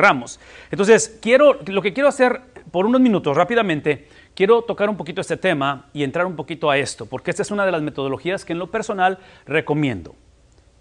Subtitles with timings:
[0.00, 0.40] Ramos.
[0.70, 5.36] Entonces, quiero, lo que quiero hacer por unos minutos rápidamente, quiero tocar un poquito este
[5.36, 8.52] tema y entrar un poquito a esto, porque esta es una de las metodologías que
[8.52, 10.14] en lo personal recomiendo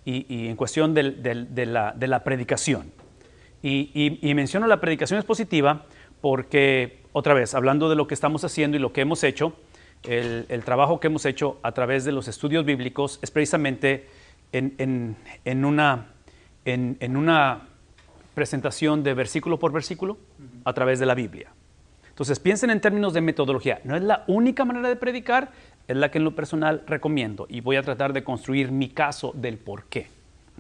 [0.05, 1.03] y, en cuestión de,
[1.65, 2.91] la, predicación.
[3.61, 5.85] Y, menciono la predicación expositiva
[6.21, 9.53] porque, otra vez, hablando de lo que estamos haciendo y lo que hemos hecho,
[10.03, 14.07] el, trabajo que hemos hecho a través de los estudios bíblicos es precisamente
[14.51, 15.15] en,
[15.65, 16.07] una,
[16.65, 17.68] en una
[18.33, 20.17] presentación de versículo por versículo
[20.63, 21.51] a través de la Biblia.
[22.09, 23.79] Entonces piensen en términos de metodología.
[23.85, 25.51] No es la única manera de predicar,
[25.87, 29.31] es la que en lo personal recomiendo y voy a tratar de construir mi caso
[29.35, 30.07] del por qué.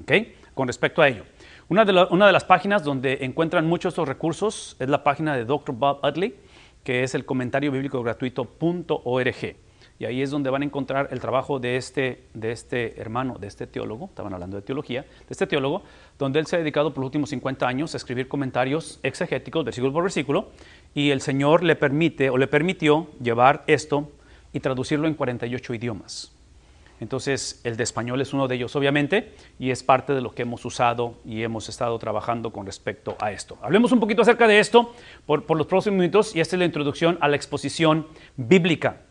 [0.01, 0.35] ¿okay?
[0.53, 1.23] Con respecto a ello.
[1.69, 1.93] Una de,
[2.31, 5.75] las páginas donde encuentran muchos estos recursos es la página de Dr.
[5.75, 6.35] Bob Utley,
[6.83, 9.55] que es el comentario bíblico gratuito.org.
[9.99, 13.47] Y ahí es donde van a encontrar el trabajo de este, de este hermano, de
[13.47, 15.83] este teólogo, estaban hablando de teología, de este teólogo,
[16.17, 19.91] donde él se ha dedicado por los últimos 50 años a escribir comentarios exegéticos, versículo
[19.91, 20.51] por versículo,
[20.95, 24.09] y el Señor le permite o le permitió llevar esto
[24.53, 26.31] y traducirlo en 48 idiomas.
[27.01, 30.43] Entonces, el de español es uno de ellos, obviamente, y es parte de lo que
[30.43, 33.57] hemos usado y hemos estado trabajando con respecto a esto.
[33.61, 34.93] Hablemos un poquito acerca de esto
[35.25, 39.08] por, por los próximos minutos, y esta es la introducción a la exposición bíblica.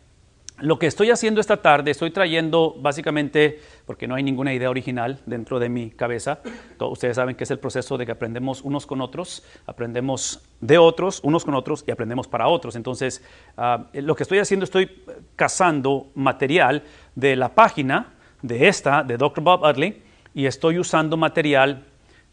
[0.61, 5.21] Lo que estoy haciendo esta tarde, estoy trayendo básicamente, porque no hay ninguna idea original
[5.25, 6.39] dentro de mi cabeza,
[6.79, 11.21] ustedes saben que es el proceso de que aprendemos unos con otros, aprendemos de otros,
[11.23, 12.75] unos con otros y aprendemos para otros.
[12.75, 13.23] Entonces,
[13.55, 15.03] ah, lo que estoy haciendo, estoy
[15.37, 16.83] cazando material
[17.15, 19.41] de la página de esta, de Dr.
[19.41, 21.85] Bob Utley, y estoy usando material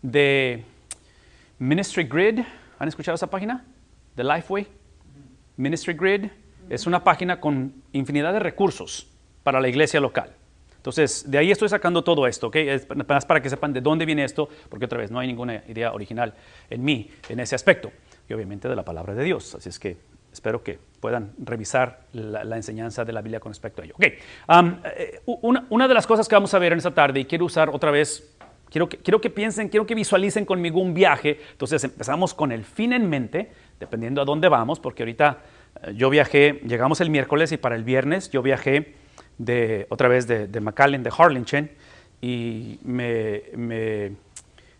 [0.02, 0.64] de
[1.60, 2.40] Ministry Grid.
[2.78, 3.64] ¿Han escuchado esa página?
[4.16, 4.66] De Lifeway.
[5.56, 6.26] Ministry Grid
[6.70, 9.08] es una página con infinidad de recursos
[9.42, 10.32] para la iglesia local.
[10.76, 12.56] Entonces, de ahí estoy sacando todo esto, ¿ok?
[12.56, 15.92] Es para que sepan de dónde viene esto, porque otra vez no hay ninguna idea
[15.92, 16.32] original
[16.70, 17.90] en mí en ese aspecto,
[18.28, 19.56] y obviamente de la palabra de Dios.
[19.56, 19.96] Así es que
[20.32, 23.94] espero que puedan revisar la, enseñanza de la Biblia con respecto a ello.
[23.96, 27.46] Ok, eh, una, de las cosas que vamos a ver en esta tarde, y quiero
[27.46, 28.36] usar otra vez,
[28.70, 31.40] quiero que, quiero que piensen, quiero que visualicen conmigo un viaje.
[31.50, 33.50] Entonces empezamos con el fin en mente,
[33.80, 35.38] dependiendo a dónde vamos, porque ahorita
[35.94, 38.94] yo viajé, llegamos el miércoles y para el viernes yo viajé
[39.38, 41.70] de, otra vez de, de McAllen, de Harlingen,
[42.20, 44.12] y me,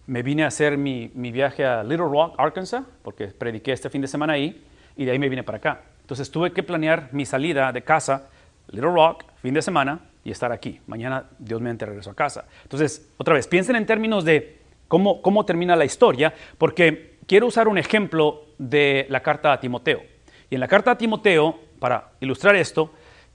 [0.06, 4.34] vine a hacer mi, viaje a Little Rock, Arkansas, porque prediqué este fin de semana
[4.34, 4.64] ahí,
[4.96, 5.82] y de ahí me vine para acá.
[6.00, 8.28] Entonces tuve que planear mi salida de casa,
[8.68, 10.80] Little Rock, fin de semana, y estar aquí.
[10.86, 12.46] Mañana, Dios mediante, regreso a casa.
[12.62, 14.58] Entonces, otra vez, piensen en términos de
[14.88, 20.15] cómo termina la historia, porque quiero usar un ejemplo de la carta a Timoteo.
[20.50, 22.92] Y en la carta a Timoteo, para ilustrar esto,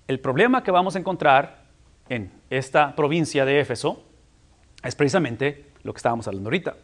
[0.08, 1.64] el problema que vamos a encontrar
[2.10, 4.04] en esta provincia de Éfeso
[4.84, 6.76] es precisamente lo que estábamos hablando ahorita,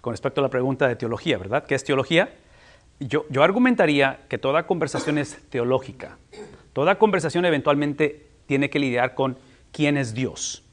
[0.00, 1.64] con respecto a la pregunta de teología, ¿verdad?
[1.64, 2.34] ¿Qué es teología?
[3.00, 6.18] Yo, yo argumentaría que toda conversación es teológica.
[6.72, 9.38] Toda conversación eventualmente tiene que lidiar con
[9.72, 10.64] quién es Dios.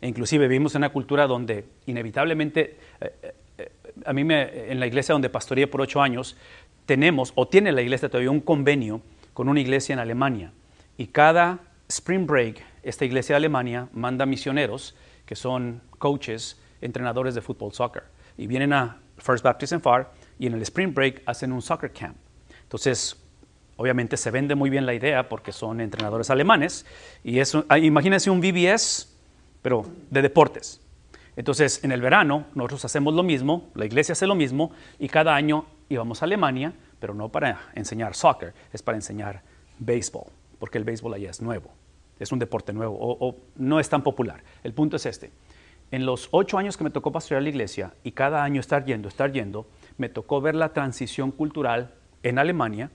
[0.00, 3.72] E inclusive vivimos en una cultura donde inevitablemente, eh, eh, eh,
[4.04, 6.36] a mí me, en la iglesia donde pastoreé por ocho años,
[6.92, 9.00] tenemos o tiene la iglesia todavía un convenio
[9.32, 10.52] con una iglesia en Alemania
[10.98, 14.94] y cada spring break esta iglesia de Alemania manda misioneros
[15.24, 18.02] que son coaches, entrenadores de fútbol, soccer
[18.36, 21.94] y vienen a First Baptist en Far y en el spring break hacen un soccer
[21.94, 22.18] camp.
[22.64, 23.16] Entonces,
[23.76, 26.84] obviamente se vende muy bien la idea porque son entrenadores alemanes
[27.24, 29.16] y eso, ah, imagínense un VBS,
[29.62, 30.78] pero de deportes.
[31.36, 35.34] Entonces, en el verano nosotros hacemos lo mismo, la iglesia hace lo mismo y cada
[35.34, 39.42] año íbamos a Alemania, pero no para enseñar soccer, es para enseñar
[39.78, 40.26] béisbol,
[40.58, 41.70] porque el béisbol allá es nuevo,
[42.18, 44.42] es un deporte nuevo o, no es tan popular.
[44.62, 45.30] El punto es este.
[45.90, 49.08] En los ocho años que me tocó pastorear la iglesia y cada año estar yendo,
[49.08, 49.66] estar yendo,
[49.98, 52.90] me tocó ver la transición cultural en Alemania,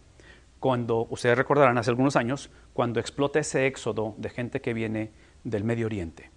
[0.59, 5.11] cuando, ustedes recordarán, hace algunos años, cuando explota ese éxodo de gente que viene
[5.43, 6.31] del Medio Oriente.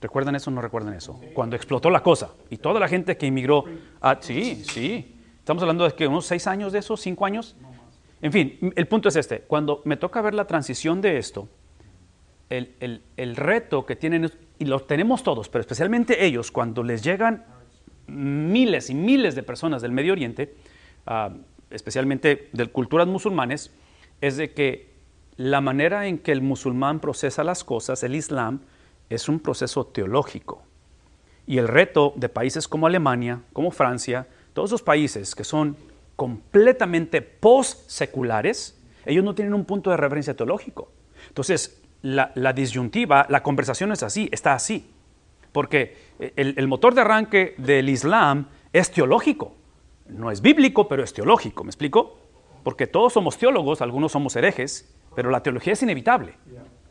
[0.00, 1.18] ¿Recuerdan eso o no recuerdan eso?
[1.32, 3.64] Cuando explotó la cosa y toda la gente que inmigró,
[4.02, 5.13] ah, sí, sí,
[5.44, 7.54] Estamos hablando de que unos seis años de eso, cinco años.
[8.22, 9.40] En fin, el punto es este.
[9.40, 11.50] Cuando me toca ver la transición de esto,
[12.48, 17.44] el, reto que tienen, y lo tenemos todos, pero especialmente ellos, cuando les llegan
[18.06, 20.54] miles y miles de personas del Medio Oriente,
[21.06, 21.34] ah,
[21.68, 23.70] especialmente de culturas musulmanes,
[24.22, 24.94] es de que
[25.36, 28.60] la manera en que el musulmán procesa las cosas, el Islam,
[29.10, 30.62] es un proceso teológico.
[31.46, 35.76] Y el reto de países como Alemania, como Francia, todos esos países que son
[36.16, 40.90] completamente post-seculares, ellos no tienen un punto de referencia teológico.
[41.28, 44.90] Entonces, la, disyuntiva, la conversación es así, está así.
[45.52, 49.54] Porque el, motor de arranque del Islam es teológico.
[50.06, 51.64] No es bíblico, pero es teológico.
[51.64, 52.18] ¿Me explico?
[52.62, 56.34] Porque todos somos teólogos, algunos somos herejes, pero la teología es inevitable.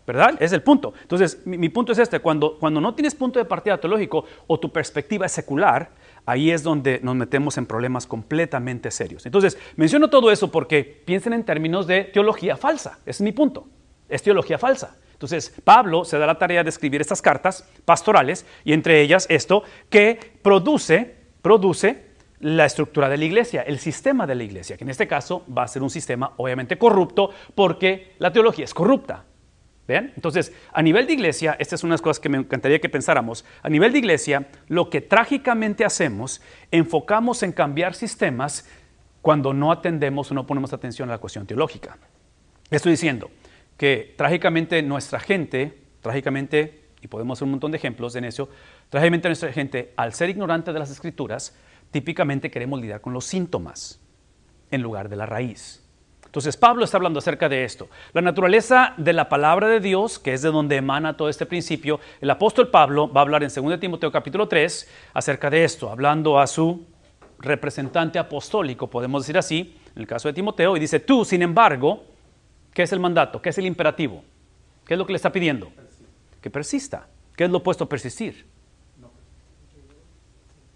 [0.05, 0.35] ¿Verdad?
[0.39, 0.93] Es el punto.
[1.01, 4.69] Entonces, mi, punto es este, cuando, cuando no tienes punto de partida teológico o tu
[4.71, 5.91] perspectiva es secular,
[6.25, 9.25] ahí es donde nos metemos en problemas completamente serios.
[9.25, 12.99] Entonces, menciono todo eso porque piensen en términos de teología falsa.
[13.05, 13.67] Es mi punto.
[14.09, 14.97] Es teología falsa.
[15.13, 19.63] Entonces, Pablo se da la tarea de escribir estas cartas pastorales y entre ellas esto
[19.89, 24.89] que produce, produce la estructura de la iglesia, el sistema de la iglesia, que en
[24.89, 29.23] este caso va a ser un sistema obviamente corrupto porque la teología es corrupta.
[29.87, 30.13] ¿Ven?
[30.15, 33.43] Entonces, a nivel de iglesia, estas son unas cosas que me encantaría que pensáramos.
[33.61, 36.41] A nivel de iglesia, lo que trágicamente hacemos,
[36.71, 38.69] enfocamos en cambiar sistemas
[39.21, 41.97] cuando no atendemos o no ponemos atención a la cuestión teológica.
[42.69, 43.29] Estoy diciendo,
[43.77, 48.49] que trágicamente nuestra gente, trágicamente, y podemos hacer un montón de ejemplos en eso,
[48.89, 51.57] trágicamente nuestra gente, al ser ignorante de las escrituras,
[51.91, 53.99] típicamente queremos lidiar con los síntomas
[54.71, 55.82] en lugar de la raíz.
[56.33, 57.89] Entonces Pablo está hablando acerca de esto.
[58.11, 61.99] La naturaleza de la palabra de Dios, que es de donde emana todo este principio,
[62.19, 66.39] el apóstol Pablo va a hablar en 2 Timoteo capítulo 3 acerca de esto, hablando
[66.39, 66.85] a su
[67.37, 72.13] representante apostólico, podemos decir así, en el caso de Timoteo, y dice, tú, sin embargo,
[72.73, 73.41] ¿Qué es el mandato?
[73.41, 74.23] ¿Qué es el imperativo?
[74.85, 75.71] ¿Qué es lo que le está pidiendo?
[76.41, 77.07] Que persista.
[77.35, 78.45] ¿Qué es lo opuesto a persistir?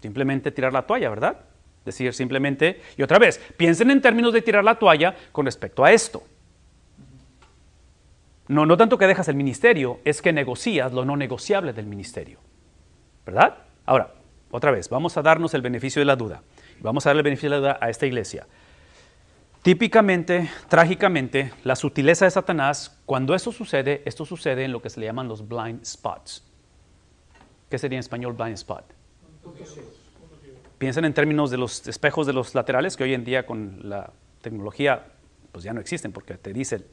[0.00, 1.40] Simplemente tirar la toalla, ¿verdad?
[1.88, 5.90] Decir simplemente, y otra vez, piensen en términos de tirar la toalla con respecto a
[5.90, 6.22] esto.
[8.46, 12.40] No, no tanto que dejas el ministerio, es que negocias lo no negociable del ministerio.
[13.24, 13.56] ¿Verdad?
[13.86, 14.12] Ahora,
[14.50, 16.42] otra vez, vamos a darnos el beneficio de la duda.
[16.80, 18.46] Vamos a darle el beneficio de la duda a esta iglesia.
[19.62, 25.00] Típicamente, trágicamente, la sutileza de Satanás, cuando eso sucede, esto sucede en lo que se
[25.00, 26.44] le llaman los blind spots.
[27.70, 28.84] ¿Qué sería en español blind spot?
[30.78, 34.12] Piensen en términos de los espejos de los laterales que hoy en día con la
[34.40, 35.06] tecnología
[35.52, 36.84] pues ya no existen porque te dice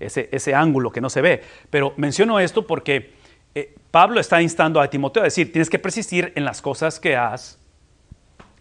[0.00, 1.42] ese, ese, ángulo que no se ve.
[1.70, 3.12] Pero menciono esto porque
[3.54, 7.16] eh, Pablo está instando a Timoteo a decir, tienes que persistir en las cosas que
[7.16, 7.58] has,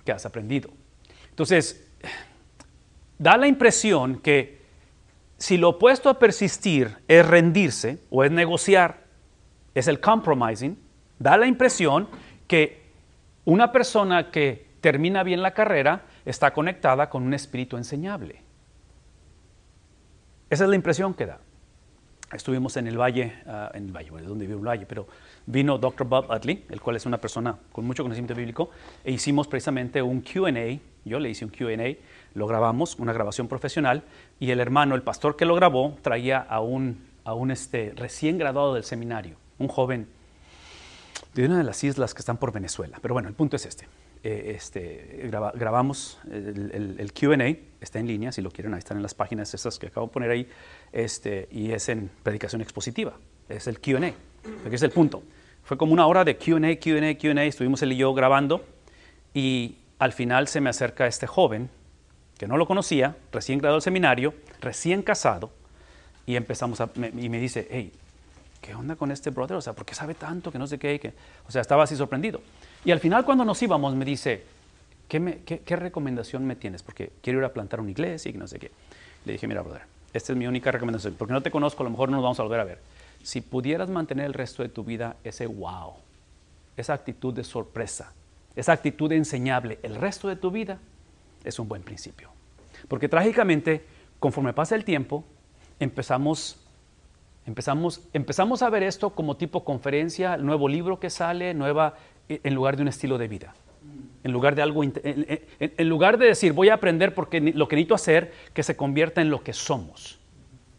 [0.06, 0.70] que has aprendido.
[1.30, 1.88] Entonces,
[3.18, 4.62] da la impresión que
[5.38, 9.06] si lo opuesto a persistir es rendirse o es negociar,
[9.74, 10.78] es el compromising,
[11.18, 12.10] da la impresión
[12.48, 12.81] que
[13.46, 18.42] una persona que termina bien la carrera está conectada con un espíritu enseñable.
[20.50, 21.40] Esa es la impresión que da.
[22.34, 25.08] Estuvimos en el valle, ah, en el valle, donde vive el valle, pero
[25.46, 26.08] vino Dr.
[26.08, 28.70] Bob Utley, el cual es una persona con mucho conocimiento bíblico,
[29.04, 31.98] e hicimos precisamente un QA, yo le hice un QA
[32.34, 34.04] lo grabamos, una grabación profesional,
[34.40, 38.38] y el hermano, el pastor que lo grabó, traía a un, a un este, recién
[38.38, 40.08] graduado del seminario, un joven
[41.34, 43.00] de una de las islas que están por Venezuela.
[43.02, 43.88] Pero bueno, el punto es este.
[44.24, 49.16] Eh, este grabamos el, QA, está en línea, si lo quieren, ahí están en las
[49.16, 50.48] páginas esas que acabo de poner ahí,
[50.92, 53.14] este, y es en predicación expositiva,
[53.50, 54.14] es el QA,
[54.62, 55.24] porque es el punto.
[55.64, 58.64] Fue como una hora de QA, QA, QA, estuvimos él y yo grabando,
[59.34, 61.72] y al final se me acerca este joven
[62.38, 65.52] que no lo conocía, recién graduado del seminario, recién casado,
[66.28, 67.92] y empezamos a, y me dice, hey,
[68.62, 69.58] ¿qué onda con este brother?
[69.58, 71.00] O sea, ¿por qué sabe tanto que no sé qué?
[71.00, 71.14] Que,
[71.48, 72.42] o sea, estaba así sorprendido.
[72.86, 74.44] Y al final cuando nos íbamos me dice,
[75.08, 76.84] ¿qué, qué, recomendación me tienes?
[76.84, 78.72] Porque quiero ir a plantar una iglesia y no sé qué.
[79.26, 79.82] Le dije, mira, brother,
[80.14, 82.40] esta es mi única recomendación, porque no te conozco, a lo mejor no nos vamos
[82.40, 82.80] a volver a ver.
[83.24, 85.94] Si pudieras mantener el resto de tu vida ese wow,
[86.78, 88.14] esa actitud de sorpresa,
[88.56, 90.80] esa actitud enseñable, el resto de tu vida,
[91.44, 92.30] es un buen principio.
[92.88, 93.86] Porque trágicamente,
[94.20, 95.24] conforme pasa el tiempo,
[95.80, 96.58] empezamos,
[97.46, 101.96] empezamos, empezamos a ver esto como tipo conferencia, el nuevo libro que sale, nueva,
[102.30, 103.56] e, en lugar de un estilo de vida.
[104.24, 107.96] En lugar de algo, en, lugar de decir voy a aprender porque lo que necesito
[107.96, 110.20] hacer, que se convierta en lo que somos.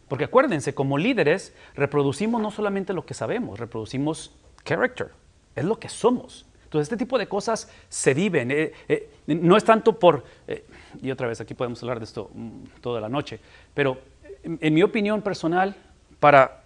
[0.09, 4.33] Porque acuérdense, como líderes reproducimos no solamente lo que sabemos, reproducimos
[4.65, 5.09] character,
[5.57, 6.47] es lo que somos.
[6.73, 8.51] Entonces, este tipo de cosas se viven.
[8.51, 10.65] Eh, eh, no es tanto por, eh,
[11.03, 13.41] y otra vez aquí podemos hablar de esto mm, toda la noche,
[13.75, 13.99] pero
[14.43, 15.77] en, mi opinión personal,
[16.23, 16.63] para,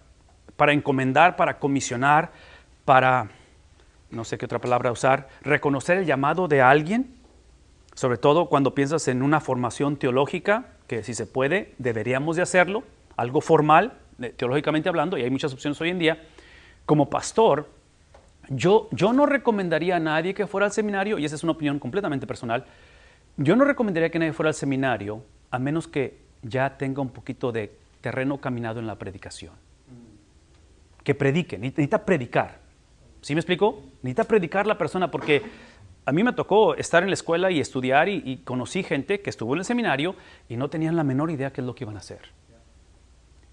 [0.58, 2.30] para encomendar, para comisionar,
[2.84, 3.28] para,
[4.10, 7.16] no sé qué otra palabra usar, reconocer el llamado de alguien,
[7.94, 12.84] sobre todo cuando piensas en una formación teológica, que si se puede, deberíamos de hacerlo,
[13.16, 13.94] algo formal,
[14.36, 16.22] teológicamente hablando, y hay muchas opciones hoy en día,
[16.84, 17.66] como pastor,
[18.50, 22.26] yo, no recomendaría a nadie que fuera al seminario, y esa es una opinión completamente
[22.26, 22.66] personal,
[23.38, 27.52] yo no recomendaría que nadie fuera al seminario a menos que ya tenga un poquito
[27.52, 29.54] de terreno caminado en la predicación.
[31.02, 32.60] Que predique, necesita predicar.
[33.20, 33.82] ¿Sí me explico?
[34.02, 35.42] Necesita predicar la persona porque
[36.04, 39.54] a mí me tocó estar en la escuela y estudiar y, conocí gente que estuvo
[39.54, 40.14] en el seminario
[40.48, 42.20] y no tenían la menor idea qué es lo que iban a hacer.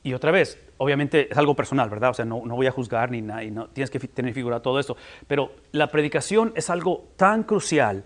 [0.03, 2.11] Y otra vez, obviamente es algo personal, ¿verdad?
[2.11, 4.79] O sea, no, voy a juzgar ni nada, y no, tienes que tener figura todo
[4.79, 4.97] esto.
[5.27, 8.03] Pero la predicación es algo tan crucial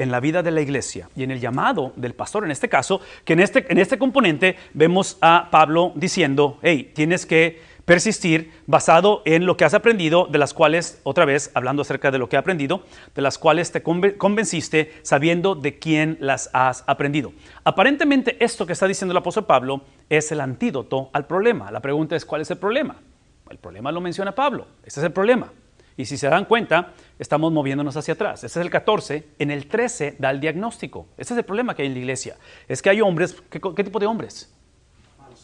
[0.00, 3.00] en la vida de la iglesia y en el llamado del pastor, en este caso,
[3.24, 9.20] que en este, en este componente vemos a Pablo diciendo, hey, tienes que persistir basado
[9.24, 12.36] en lo que has aprendido, de las cuales, otra vez, hablando acerca de lo que
[12.36, 17.32] he aprendido, de las cuales te convenciste sabiendo de quién las has aprendido.
[17.64, 21.70] Aparentemente esto que está diciendo el apóstol Pablo es el antídoto al problema.
[21.70, 22.96] La pregunta es, ¿cuál es el problema?
[23.50, 25.52] El problema lo menciona Pablo, ese es el problema.
[25.96, 28.42] Y si se dan cuenta, estamos moviéndonos hacia atrás.
[28.42, 29.28] Ese es el 14.
[29.38, 31.06] En el 13 da el diagnóstico.
[31.18, 32.36] Ese es el problema que hay en la iglesia.
[32.66, 34.52] Es que hay hombres, ¿qué, tipo de hombres?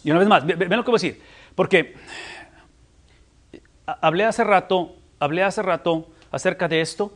[0.03, 1.23] Y una vez más, ven lo que voy a decir.
[1.55, 1.95] Porque
[3.87, 7.13] hablé hace rato, hablé hace rato acerca de esto,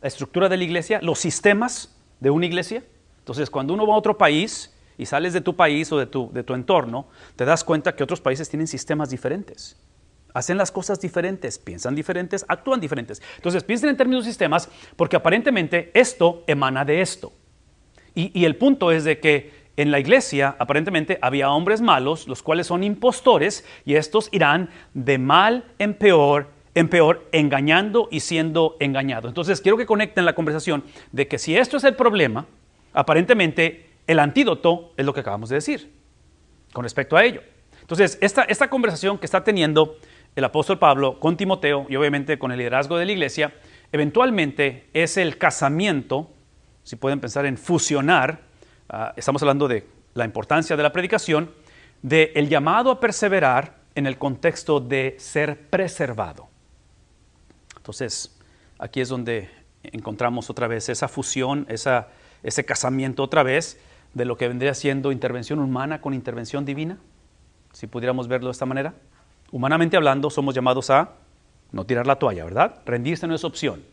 [0.00, 2.82] la estructura de la iglesia, los sistemas de una iglesia.
[3.18, 6.30] Entonces, cuando uno va a otro país y sales de tu país o de tu,
[6.32, 9.76] de tu entorno, te das cuenta que otros países tienen sistemas diferentes.
[10.36, 13.22] Hacen las cosas diferentes, piensan diferentes, actúan diferentes.
[13.36, 17.32] Entonces, piensen en términos de sistemas porque aparentemente esto emana de esto.
[18.14, 22.66] Y, el punto es de que en la iglesia aparentemente había hombres malos, los cuales
[22.66, 29.30] son impostores, y estos irán de mal en peor, en peor, engañando y siendo engañados.
[29.30, 32.44] Entonces quiero que conecten la conversación de que si esto es el problema,
[32.92, 35.90] aparentemente el antídoto es lo que acabamos de decir
[36.74, 37.40] con respecto a ello.
[37.86, 39.96] Entonces, esta, esta conversación que está teniendo
[40.36, 43.54] el apóstol Pablo con Timoteo y obviamente con el liderazgo de la iglesia,
[43.90, 46.30] eventualmente es el casamiento,
[46.84, 48.46] si pueden pensar en fusionar
[48.88, 51.50] Ah, estamos hablando de la importancia de la predicación,
[52.02, 56.48] de el llamado a perseverar en el contexto de ser preservado.
[57.76, 58.38] Entonces,
[58.78, 59.50] aquí es donde
[59.82, 63.80] encontramos otra vez esa fusión, ese casamiento otra vez
[64.14, 66.98] de lo que vendría siendo intervención humana con intervención divina,
[67.72, 68.94] si pudiéramos verlo de esta manera.
[69.52, 71.12] Humanamente hablando, somos llamados a
[71.72, 72.82] no tirar la toalla, ¿verdad?
[72.84, 73.84] Rendirse no es opción,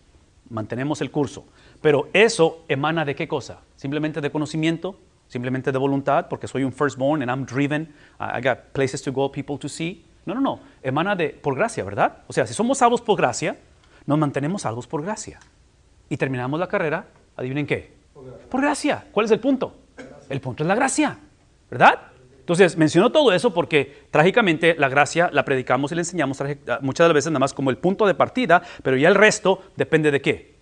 [0.50, 1.46] mantenemos el curso.
[1.82, 3.60] Pero eso emana de qué cosa?
[3.76, 8.72] Simplemente de conocimiento, simplemente de voluntad, porque soy un firstborn and I'm driven, I got
[8.74, 10.06] places to go, people to see.
[10.26, 12.20] No, no, no, emana de por gracia, ¿verdad?
[12.28, 13.58] O sea, si somos salvos por gracia,
[14.06, 15.40] nos mantenemos salvos por gracia.
[16.10, 17.94] Y terminamos la carrera, adivinen qué?
[18.50, 19.06] Por gracia.
[19.12, 19.76] ¿Cuál es el punto?
[20.30, 21.18] El punto es la gracia,
[21.70, 22.13] ¿verdad?
[22.44, 26.44] Entonces, menciono todo eso porque trágicamente la gracia la predicamos y la enseñamos
[26.82, 30.22] muchas veces nada más como el punto de partida, pero ya el resto depende de
[30.22, 30.53] qué?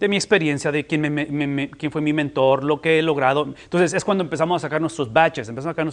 [0.00, 3.44] De mi experiencia, de quién, fue mi mentor, lo que he logrado.
[3.44, 5.84] Entonces es cuando empezamos a sacar nuestros badges, empezamos a sacar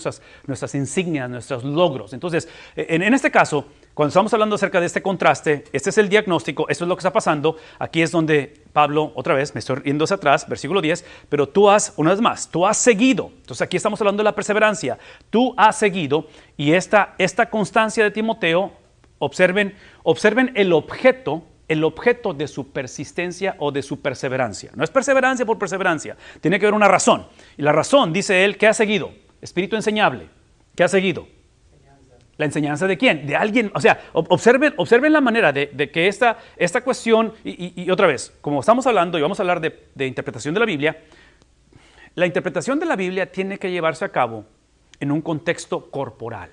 [0.48, 2.14] nuestras, insignias, nuestros logros.
[2.14, 2.48] Entonces,
[2.78, 6.70] en, en, este caso, cuando estamos hablando acerca de este contraste, este es el diagnóstico,
[6.70, 7.58] esto es lo que está pasando.
[7.80, 11.70] Aquí es donde Pablo, otra vez, me estoy yendo hacia atrás, versículo 10, pero tú
[11.70, 13.32] has, una vez más, tú has seguido.
[13.42, 14.98] Entonces aquí estamos hablando de la perseverancia.
[15.30, 18.72] Tú has seguido y esta, esta constancia de Timoteo,
[19.20, 24.72] observen, observen el objeto el objeto de su persistencia o de su perseverancia.
[24.76, 27.28] No es perseverancia por perseverancia, tiene que haber una razón.
[27.58, 29.12] Y la razón, dice él, ¿qué ha seguido?
[29.42, 30.30] Espíritu enseñable.
[30.76, 31.28] ¿Qué ha seguido?
[32.38, 33.26] ¿La enseñanza de quién?
[33.26, 33.72] De alguien.
[33.74, 38.60] O sea, observen, observen la manera de, que esta, esta cuestión, y, otra vez, como
[38.60, 41.04] estamos hablando y vamos a hablar de, de interpretación de la Biblia,
[42.14, 44.46] la interpretación de la Biblia tiene que llevarse a cabo
[45.00, 46.52] en un contexto corporal.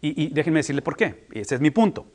[0.00, 1.26] Y, déjenme decirle por qué.
[1.32, 2.06] Ese es mi punto.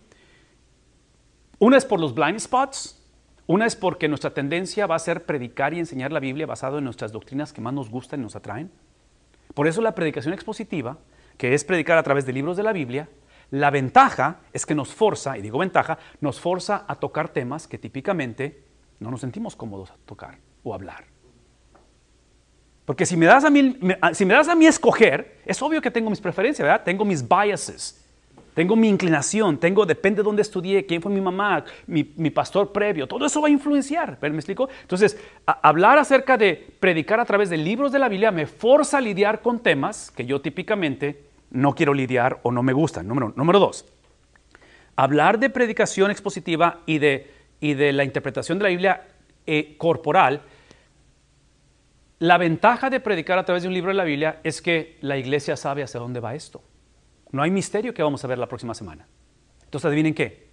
[1.62, 3.00] Una es por los blind spots,
[3.46, 6.84] una es porque nuestra tendencia va a ser predicar y enseñar la Biblia basado en
[6.84, 8.72] nuestras doctrinas que más nos gustan y nos atraen.
[9.54, 10.98] Por eso la predicación expositiva,
[11.38, 13.10] que es predicar a través de libros de la Biblia,
[13.52, 17.78] la ventaja es que nos forza, y digo ventaja, nos forza a tocar temas que
[17.78, 18.64] típicamente
[19.00, 21.06] no nos sentimos cómodos a tocar o hablar.
[22.86, 23.78] Porque si me das a mí,
[24.14, 26.84] si me das a mí escoger, es obvio que tengo mis preferencias, ¿verdad?
[26.84, 28.01] Tengo mis biases.
[28.54, 33.08] Tengo mi inclinación, tengo, depende de dónde estudié, quién fue mi mamá, mi, pastor previo,
[33.08, 34.70] todo eso va a influenciar, ¿me explico?
[34.82, 39.02] Entonces, hablar acerca de predicar a través de libros de la Biblia me forza a
[39.02, 43.08] lidiar con temas que yo típicamente no quiero lidiar o no me gustan.
[43.08, 43.86] Número, número dos,
[44.98, 47.32] hablar de predicación expositiva y de,
[47.62, 49.08] y de la interpretación de la Biblia
[49.46, 50.42] eh, corporal,
[52.20, 55.18] la ventaja de predicar a través de un libro de la Biblia es que la
[55.18, 56.62] iglesia sabe hacia dónde va esto.
[57.32, 59.08] No hay misterio que vamos a ver la próxima semana.
[59.64, 60.52] Entonces, adivinen qué.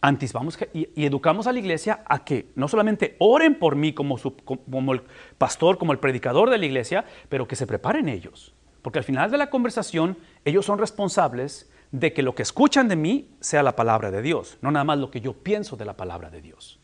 [0.00, 4.16] Antes vamos y, educamos a la iglesia a que no solamente oren por mí como,
[4.44, 5.02] como el
[5.38, 8.54] pastor, como el predicador de la iglesia, pero que se preparen ellos.
[8.82, 12.96] Porque al final de la conversación, ellos son responsables de que lo que escuchan de
[12.96, 15.96] mí sea la palabra de Dios, no nada más lo que yo pienso de la
[15.96, 16.78] palabra de Dios.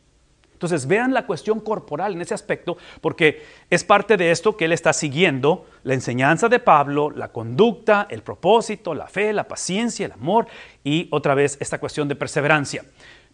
[0.62, 4.73] Entonces vean la cuestión corporal en ese aspecto, porque es parte de esto que él
[4.73, 10.12] está siguiendo, la enseñanza de Pablo, la conducta, el propósito, la fe, la paciencia, el
[10.12, 10.47] amor
[10.85, 12.85] y otra vez esta cuestión de perseverancia.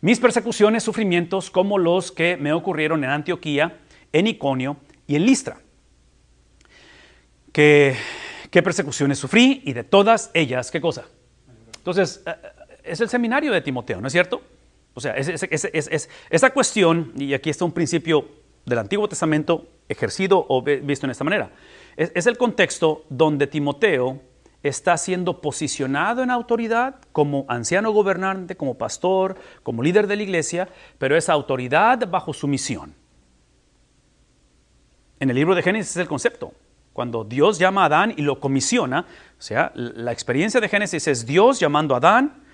[0.01, 3.77] Mis persecuciones, sufrimientos como los que me ocurrieron en Antioquía,
[4.11, 5.59] en Iconio y en Listra.
[7.53, 7.95] ¿Qué,
[8.51, 9.61] qué persecuciones sufrí?
[9.67, 11.05] Y de todas ellas, ¿qué cosa?
[11.77, 12.35] Entonces, eh,
[12.85, 14.41] es el seminario de Timoteo, ¿no es cierto?
[14.99, 18.27] O sea, es, esa cuestión, y aquí está un principio
[18.67, 21.53] del Antiguo Testamento ejercido o visto en esta manera,
[21.97, 24.21] es, el contexto donde Timoteo
[24.65, 30.69] está siendo posicionado en autoridad como anciano gobernante, como pastor, como líder de la iglesia,
[30.99, 32.93] pero esa autoridad bajo su misión.
[35.21, 36.53] En el libro de Génesis es el concepto.
[36.93, 39.07] Cuando Dios llama a Adán y lo comisiona,
[39.39, 42.48] o sea, la experiencia de Génesis es Dios llamando a Adán,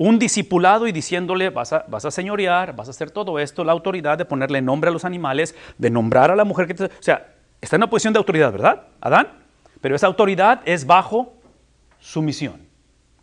[0.00, 3.72] un discipulado y diciéndole, vas a, vas a señorear, vas a hacer todo esto, la
[3.72, 6.84] autoridad de ponerle nombre a los animales, de nombrar a la mujer que te...
[6.84, 8.84] O sea, está en una posición de autoridad, ¿verdad?
[9.02, 9.28] Adán.
[9.82, 11.34] Pero esa autoridad es bajo
[11.98, 12.66] su misión.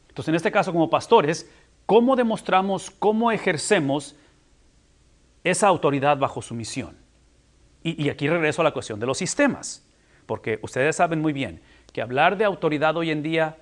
[0.10, 1.50] Entonces, en este caso, como pastores,
[1.88, 4.16] ¿cómo demostramos, cómo ejercemos
[5.44, 6.96] esa autoridad bajo su misión?
[7.82, 9.84] Y, y aquí regreso a la cuestión de los sistemas,
[10.28, 11.60] porque ustedes saben muy bien
[11.92, 13.58] que hablar de autoridad hoy en día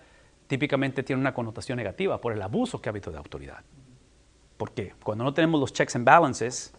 [0.48, 3.60] típicamente tiene una connotación negativa por el abuso que ha habido de autoridad.
[4.58, 4.94] ¿Por qué?
[5.04, 6.74] Cuando no tenemos los checks and balances,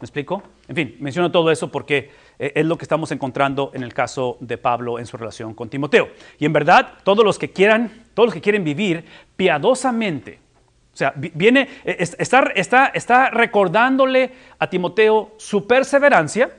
[0.00, 0.42] ¿me explico?
[0.68, 4.38] En fin, menciono todo eso porque eh, es lo que estamos encontrando en el caso
[4.40, 6.08] de Pablo en su relación con Timoteo.
[6.38, 9.04] Y en verdad, todos los que quieran, todos los que quieren vivir
[9.36, 10.38] piadosamente,
[10.94, 16.52] o sea, viene, eh, está, está, está recordándole a Timoteo su perseverancia,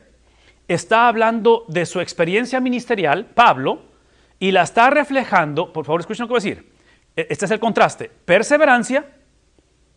[0.67, 3.94] está hablando de su experiencia ministerial, Pablo,
[4.39, 6.71] y la está reflejando, por favor escuchen lo que voy a decir,
[7.15, 9.05] e, este es el contraste, perseverancia,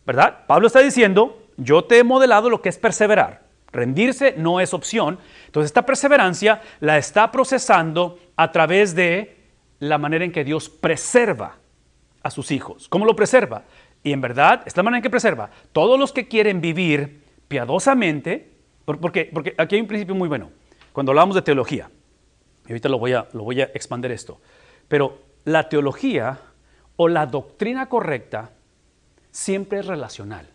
[0.05, 0.45] ¿verdad?
[0.47, 5.19] Pablo está diciendo, yo te he modelado lo que es perseverar, rendirse no es opción,
[5.45, 9.37] entonces esta perseverancia la está procesando a través de
[9.79, 11.57] la manera en que Dios preserva
[12.21, 12.89] a sus hijos.
[12.89, 13.63] ¿Cómo lo preserva?
[14.03, 18.51] Y en verdad, esta manera en que preserva, todos los que quieren vivir piadosamente,
[18.85, 20.51] porque, porque aquí hay un principio muy bueno,
[20.93, 21.89] cuando hablamos de teología,
[22.69, 24.39] y ahorita lo voy a, lo voy a expandir esto.
[24.87, 26.39] Pero la teología
[26.97, 28.51] o la doctrina correcta
[29.31, 30.47] siempre es relacional.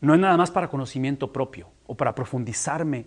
[0.00, 3.06] No es nada más para conocimiento propio o para profundizarme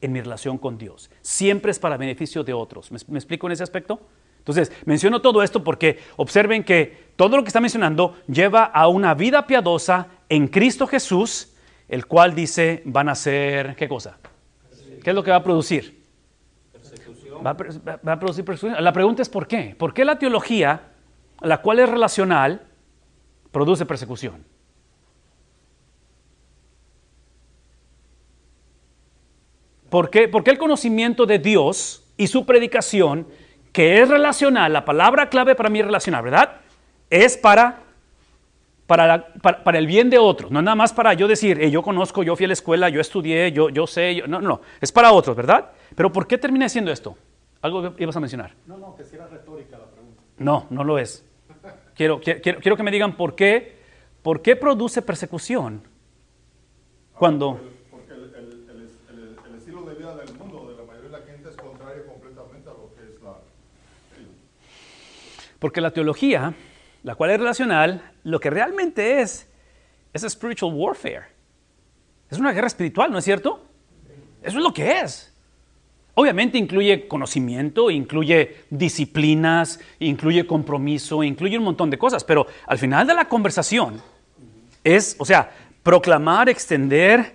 [0.00, 1.10] en mi relación con Dios.
[1.20, 2.92] Siempre es para beneficio de otros.
[2.92, 4.00] ¿Me, ¿Me, explico en ese aspecto?
[4.38, 9.14] Entonces, menciono todo esto porque observen que todo lo que está mencionando lleva a una
[9.14, 11.52] vida piadosa en Cristo Jesús,
[11.88, 14.18] el cual dice van a ser, ¿qué cosa?
[15.02, 15.97] ¿Qué es lo que va a producir?
[17.44, 18.82] Va a, producir persecución.
[18.82, 19.74] La pregunta es ¿por qué?
[19.78, 20.82] ¿Por qué la teología,
[21.40, 22.62] la cual es relacional,
[23.50, 24.44] produce persecución?
[29.90, 33.26] ¿Por qué, ¿Por qué el conocimiento de Dios y su predicación,
[33.72, 36.60] que es relacional, la palabra clave para mí es relacional, ¿verdad?
[37.08, 37.88] Es para
[38.88, 42.34] para, para, el bien de otros, no nada más para yo decir, yo conozco, yo
[42.34, 45.72] fui a la escuela, yo estudié, yo, yo sé, no, no, es para otros, ¿verdad?
[45.94, 47.14] Pero ¿por qué termina siendo esto?
[47.62, 48.54] ¿Algo ibas a mencionar?
[48.66, 50.22] No, no, que si era retórica la pregunta.
[50.38, 51.24] No, no lo es.
[51.94, 53.76] Quiero, quiero, quiero que me digan por qué,
[54.22, 55.82] por qué produce persecución
[57.14, 57.60] cuando...
[57.90, 58.66] Porque el,
[59.44, 62.70] el, estilo de vida del mundo de la mayoría de la gente es contrario completamente
[62.70, 63.36] a lo que es la...
[65.58, 66.54] Porque la teología
[67.02, 69.48] la cual es relacional, lo que realmente es,
[70.12, 71.26] es spiritual warfare.
[72.30, 73.62] Es una guerra espiritual, ¿no es cierto?
[74.42, 75.34] Eso es lo que es.
[76.20, 83.06] Obviamente incluye conocimiento, incluye disciplinas, incluye compromiso, incluye un montón de cosas, pero al final
[83.06, 84.02] de la conversación
[84.82, 85.52] es, o sea,
[85.84, 87.34] proclamar, extender,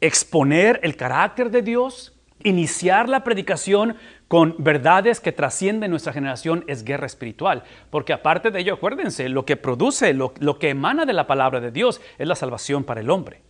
[0.00, 2.12] exponer el carácter de Dios,
[2.44, 3.96] iniciar la predicación
[4.28, 7.64] con verdades que trascienden nuestra generación es guerra espiritual.
[7.90, 11.72] Porque aparte de ello, acuérdense, lo que produce, lo, que emana de la palabra de
[11.72, 13.49] Dios es la salvación para el hombre.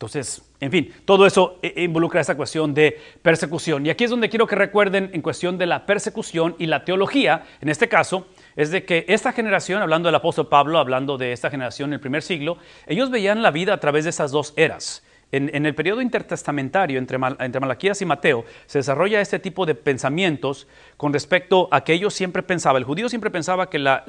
[0.00, 3.84] Entonces, en fin, todo eso eh, involucra esa cuestión de persecución.
[3.84, 7.44] Y aquí es donde quiero que recuerden en cuestión de la persecución y la teología,
[7.60, 11.50] en este caso, es de que esta generación, hablando del apóstol Pablo, hablando de esta
[11.50, 15.04] generación en el primer siglo, ellos veían la vida a través de esas dos eras.
[15.32, 20.66] En, el periodo intertestamentario entre, entre, Malaquías y Mateo se desarrolla este tipo de pensamientos
[20.96, 24.02] con respecto a que ellos siempre pensaban, el judío siempre pensaba que la,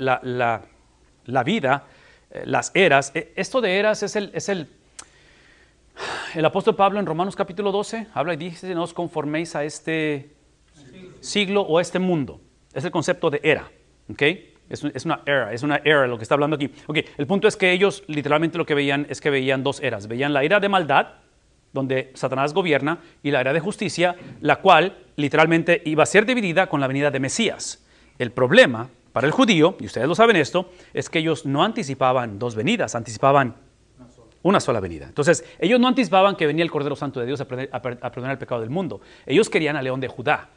[1.44, 1.84] vida,
[2.32, 4.70] eh, las eras, eh, esto de eras es el,
[6.36, 10.36] el apóstol Pablo en Romanos capítulo 12 habla y dice, no os conforméis a este
[11.20, 12.42] siglo o a este mundo.
[12.74, 13.70] Es el concepto de era,
[14.10, 14.22] ¿ok?
[14.70, 16.72] Es, es, una era, es una era lo que está hablando aquí.
[16.88, 20.08] Ok, el punto es que ellos literalmente lo que veían es que veían dos eras.
[20.08, 21.08] Veían la era de maldad,
[21.74, 26.68] donde Satanás gobierna, y la era de justicia, la cual literalmente iba a ser dividida
[26.68, 27.86] con la venida de Mesías.
[28.18, 32.40] El problema para el judío, y ustedes lo saben esto, es que ellos no anticipaban
[32.40, 33.56] dos venidas, anticipaban
[34.44, 35.06] una sola venida.
[35.06, 38.62] Entonces, ellos no anticipaban que venía el Cordero Santo de Dios a, perdonar el pecado
[38.62, 39.02] del mundo.
[39.26, 40.50] Ellos querían al león de Judá.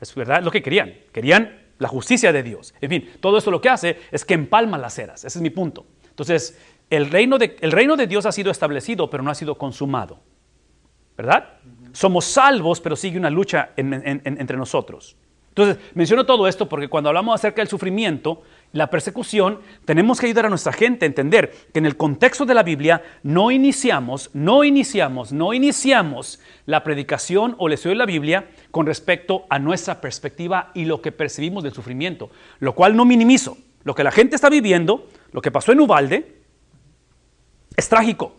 [0.00, 0.94] Es verdad lo que querían.
[1.12, 2.74] Querían la justicia de Dios.
[2.80, 5.24] En fin, todo esto lo que hace es que empalma las eras.
[5.24, 5.86] Ese es mi punto.
[6.08, 6.58] Entonces,
[6.90, 10.20] el reino de, el reino de Dios ha sido establecido, pero no ha sido consumado.
[11.16, 11.58] ¿Verdad?
[11.92, 15.16] Somos salvos, pero sigue una lucha entre nosotros.
[15.54, 18.42] Entonces, menciono todo esto porque cuando hablamos acerca del sufrimiento,
[18.74, 22.54] la persecución, tenemos que ayudar a nuestra gente a entender que en el contexto de
[22.54, 28.06] la Biblia no iniciamos, no iniciamos, no iniciamos la predicación o el estudio de la
[28.06, 33.04] Biblia con respecto a nuestra perspectiva y lo que percibimos del sufrimiento, lo cual no
[33.04, 33.56] minimizo.
[33.84, 36.42] Lo que la gente está viviendo, lo que pasó en Ubalde,
[37.76, 38.34] es trágico.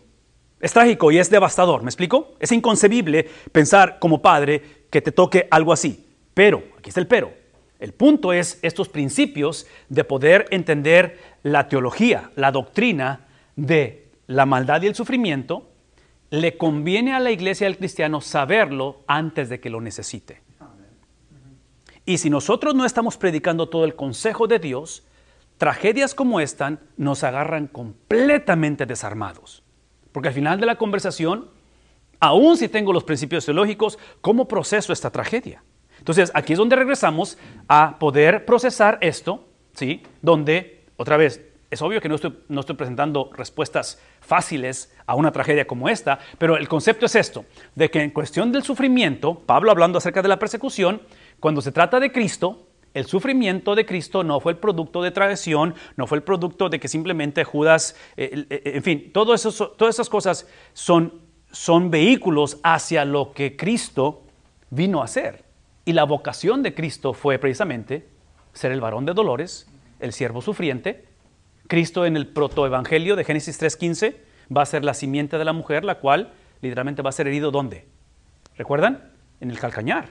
[0.60, 2.34] Es trágico y es devastador, ¿me explico?
[2.40, 6.06] Es inconcebible pensar como padre que te toque algo así.
[6.34, 7.32] Pero, aquí está el pero,
[7.78, 14.82] el punto es estos principios de poder entender la teología, la doctrina de la maldad
[14.82, 15.68] y el sufrimiento,
[16.30, 20.42] le conviene a la iglesia al cristiano saberlo antes de que lo necesite.
[22.04, 25.04] Y si nosotros no estamos predicando todo el consejo de Dios,
[25.58, 29.62] tragedias como esta nos agarran completamente desarmados.
[30.12, 31.50] Porque al final de la conversación,
[32.20, 35.62] aun si tengo los principios teológicos, ¿cómo proceso esta tragedia?
[36.06, 40.04] Entonces, aquí es donde regresamos a poder procesar esto, ¿sí?
[40.22, 45.32] Donde, otra vez, es obvio que no estoy, no estoy presentando respuestas fáciles a una
[45.32, 49.72] tragedia como esta, pero el concepto es esto, de que en cuestión del sufrimiento, Pablo
[49.72, 51.02] hablando acerca de la persecución,
[51.40, 55.74] cuando se trata de Cristo, el sufrimiento de Cristo no fue el producto de traición,
[55.96, 59.96] no fue el producto de que simplemente Judas, eh, eh, en fin, todo eso, todas
[59.96, 61.14] esas cosas son,
[61.50, 64.22] son vehículos hacia lo que Cristo
[64.70, 65.45] vino a hacer.
[65.86, 68.08] Y la vocación de Cristo fue precisamente
[68.52, 69.68] ser el varón de dolores,
[70.00, 71.04] el siervo sufriente.
[71.68, 74.16] Cristo en el protoevangelio de Génesis 3.15
[74.54, 77.52] va a ser la simiente de la mujer, la cual literalmente va a ser herido
[77.52, 77.86] ¿dónde?
[78.56, 79.12] ¿Recuerdan?
[79.40, 80.08] En el calcañar.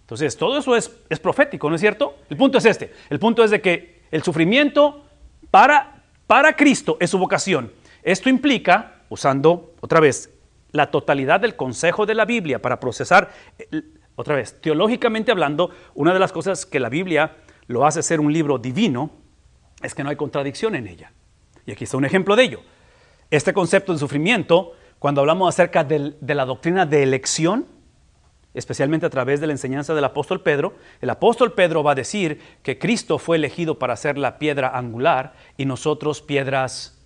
[0.00, 2.16] Entonces, todo eso es, es profético, ¿no es cierto?
[2.30, 2.90] El punto es este.
[3.10, 5.04] El punto es de que el sufrimiento
[5.50, 7.70] para, para Cristo es su vocación.
[8.02, 10.30] Esto implica, usando otra vez
[10.72, 13.30] la totalidad del consejo de la Biblia para procesar
[14.20, 18.32] otra vez, teológicamente hablando, una de las cosas que la Biblia lo hace ser un
[18.32, 19.10] libro divino
[19.82, 21.12] es que no hay contradicción en ella.
[21.66, 22.60] Y aquí está un ejemplo de ello.
[23.30, 27.66] Este concepto de sufrimiento, cuando hablamos acerca de la doctrina de elección,
[28.54, 32.40] especialmente a través de la enseñanza del apóstol Pedro, el apóstol Pedro va a decir
[32.62, 37.00] que Cristo fue elegido para ser la piedra angular y nosotros piedras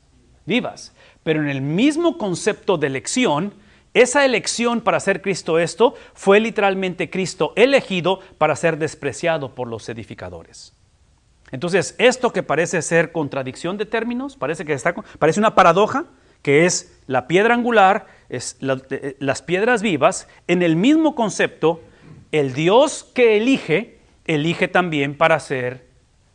[0.46, 0.94] vivas.
[1.22, 3.54] Pero en el mismo concepto de elección,
[3.94, 9.88] esa elección para ser Cristo esto fue literalmente Cristo elegido para ser despreciado por los
[9.88, 10.74] edificadores.
[11.52, 16.06] Entonces, esto que parece ser contradicción de términos, parece que está, parece una paradoja,
[16.42, 21.80] que es la piedra angular, es eh, las piedras vivas, en el mismo concepto,
[22.32, 25.86] el Dios que elige, elige también para ser,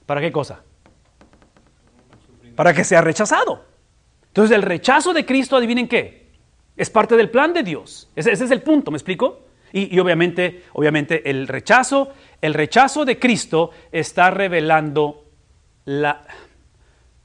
[0.06, 0.64] ¿para qué cosa?
[2.56, 3.66] Para que sea rechazado.
[4.28, 6.29] Entonces, el rechazo de Cristo, adivinen qué,
[6.80, 8.10] es parte del plan de Dios.
[8.16, 9.42] Ese, es el punto, ¿me explico?
[9.74, 15.26] Y, obviamente, obviamente el rechazo, el rechazo de Cristo está revelando
[15.84, 16.22] la,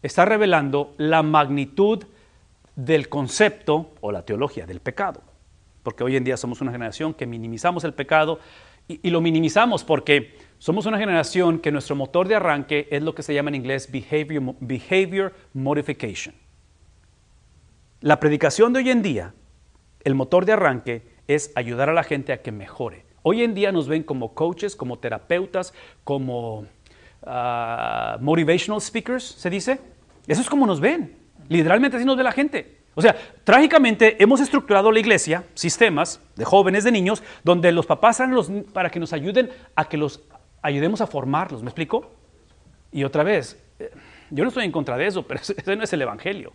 [0.02, 2.04] está revelando la magnitud
[2.74, 5.22] del concepto o la teología del pecado.
[5.84, 8.40] Porque hoy en día somos una generación que minimizamos el pecado
[8.88, 13.14] y, y, lo minimizamos porque somos una generación que nuestro motor de arranque es lo
[13.14, 16.34] que se llama en inglés behavior, behavior modification.
[18.00, 19.32] La predicación de hoy en día
[20.04, 23.04] el motor de arranque es ayudar a la gente a que mejore.
[23.22, 25.72] Hoy en día nos ven como coaches, como terapeutas,
[26.04, 26.66] como
[27.24, 29.80] ah, motivational speakers, se dice.
[30.26, 31.16] Eso es como nos ven.
[31.48, 32.84] Literalmente así nos ve la gente.
[32.94, 38.18] O sea, trágicamente hemos estructurado la iglesia, sistemas de jóvenes, de niños, donde los papás
[38.18, 40.22] salen los, para que nos ayuden a que los
[40.62, 41.62] ayudemos a formarlos.
[41.62, 42.10] ¿Me explico?
[42.92, 43.90] Y otra vez, eh,
[44.30, 46.52] yo no estoy en contra de eso, pero ese no es el Evangelio.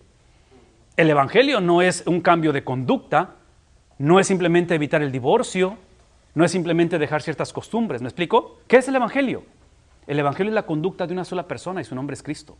[0.96, 3.36] El Evangelio no es un cambio de conducta,
[4.00, 5.78] no es simplemente evitar el divorcio,
[6.34, 8.02] no es simplemente dejar ciertas costumbres.
[8.02, 8.60] ¿Me explico?
[8.68, 9.44] ¿Qué es el Evangelio?
[10.08, 12.58] El Evangelio es la conducta de una sola persona y su nombre es Cristo.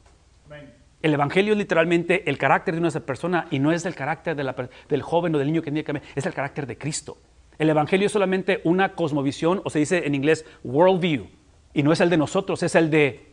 [1.02, 4.36] El Evangelio es literalmente el carácter de una sola persona y no es el carácter
[4.36, 7.18] del joven o del niño que tiene que es el carácter de Cristo.
[7.58, 11.28] El Evangelio es solamente una cosmovisión, o se dice en inglés worldview,
[11.74, 13.32] y no es el de nosotros, es el de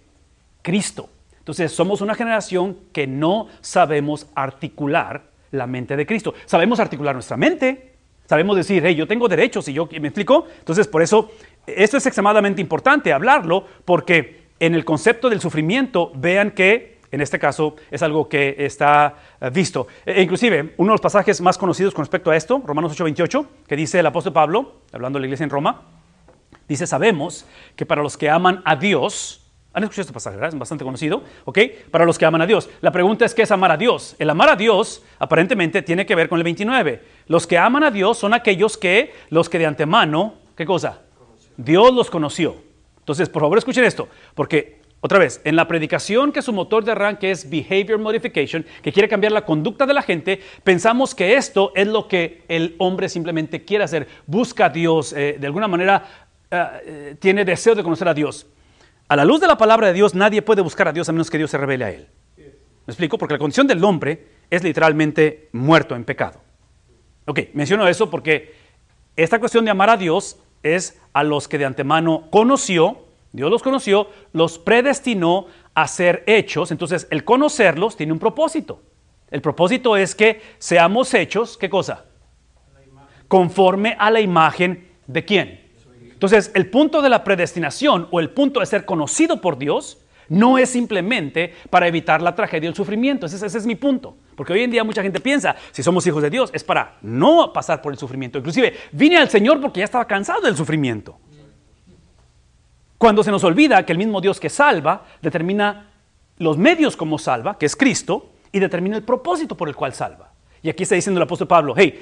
[0.63, 1.11] Cristo.
[1.39, 6.35] Entonces somos una generación que no sabemos articular la mente de Cristo.
[6.45, 7.96] Sabemos articular nuestra mente,
[8.27, 10.47] sabemos decir, hey, yo tengo derechos y yo, ¿me explico?
[10.59, 11.31] Entonces, por eso,
[11.67, 17.39] esto es extremadamente importante hablarlo, porque en el concepto del sufrimiento, vean que en este
[17.39, 19.87] caso es algo que está eh, visto.
[20.05, 23.77] E inclusive, uno de los pasajes más conocidos con respecto a esto, Romanos 8:28, que
[23.77, 25.83] dice el apóstol Pablo, hablando de la iglesia en Roma,
[26.69, 29.46] dice, sabemos que para los que aman a Dios,
[29.77, 30.39] han escuchado este pasaje.
[30.47, 31.59] Es bastante conocido, ¿ok?
[31.91, 32.71] Para los que aman a Dios.
[32.81, 34.17] La pregunta es, ¿qué es amar a Dios?
[34.19, 37.03] El amar a Dios, aparentemente, tiene que ver con el 29.
[37.27, 41.03] Los que aman a Dios son aquellos que, los que de antemano, ¿qué cosa?
[41.59, 42.57] Dios los conoció.
[43.01, 46.93] Entonces, por favor, escuchen esto, porque otra vez, en la predicación que su motor de
[46.93, 51.73] arranque es behavior modification, que quiere cambiar la conducta de la gente, pensamos que esto
[51.75, 54.09] es lo que el hombre simplemente quiere hacer.
[54.27, 56.03] Busca a Dios, eh, de alguna manera
[56.51, 58.47] eh, eh, tiene deseo de conocer a Dios.
[59.09, 61.31] A la luz de la palabra de Dios, nadie puede buscar a Dios a menos
[61.31, 62.09] que Dios se revele a él.
[62.37, 63.19] ¿Me explico?
[63.19, 66.41] Porque la condición del hombre es literalmente muerto en pecado.
[67.27, 68.55] Ok, menciono eso porque
[69.17, 73.63] esta cuestión de amar a Dios es a los que de antemano conoció, Dios los
[73.63, 76.71] conoció, los predestinó a ser hechos.
[76.71, 78.83] Entonces, el conocerlos tiene un propósito.
[79.31, 82.07] El propósito es que seamos hechos, ¿qué cosa?
[83.29, 85.66] Conforme a la imagen de quién?
[86.17, 89.99] Entonces, el punto de la predestinación o el punto de ser conocido por Dios
[90.31, 93.27] no es simplemente para evitar la tragedia y el sufrimiento.
[93.27, 94.17] Ese, ese, es mi punto.
[94.35, 97.53] Porque hoy en día mucha gente piensa, si somos hijos de Dios, es para no
[97.53, 98.39] pasar por el sufrimiento.
[98.39, 101.19] Inclusive, vine al Señor porque ya estaba cansado del sufrimiento.
[102.97, 105.91] Cuando se nos olvida que el mismo Dios que salva determina
[106.39, 110.33] los medios como salva, que es Cristo, y determina el propósito por el cual salva.
[110.63, 112.01] Y aquí está diciendo el apóstol Pablo, hey,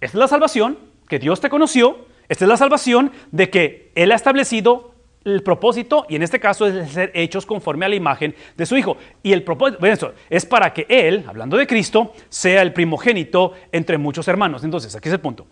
[0.00, 4.16] es la salvación, que Dios te conoció, esta es la salvación de que Él ha
[4.16, 8.64] establecido el propósito, y en este caso es ser hechos conforme a la imagen de
[8.64, 8.96] su Hijo.
[9.24, 13.98] Y el propósito, bueno, es para que Él, hablando de Cristo, sea el primogénito entre
[13.98, 14.62] muchos hermanos.
[14.62, 15.46] Entonces, aquí es el punto.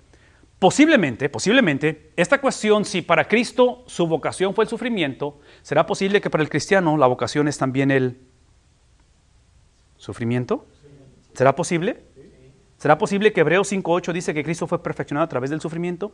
[0.60, 6.30] Posiblemente, posiblemente, esta cuestión, si para Cristo su vocación fue el sufrimiento, será posible que
[6.30, 8.18] para el cristiano la vocación es también el
[9.96, 10.66] sufrimiento.
[11.32, 12.04] ¿Será posible?
[12.78, 16.12] ¿Será posible que Hebreos 5.8 dice que Cristo fue perfeccionado a través del sufrimiento?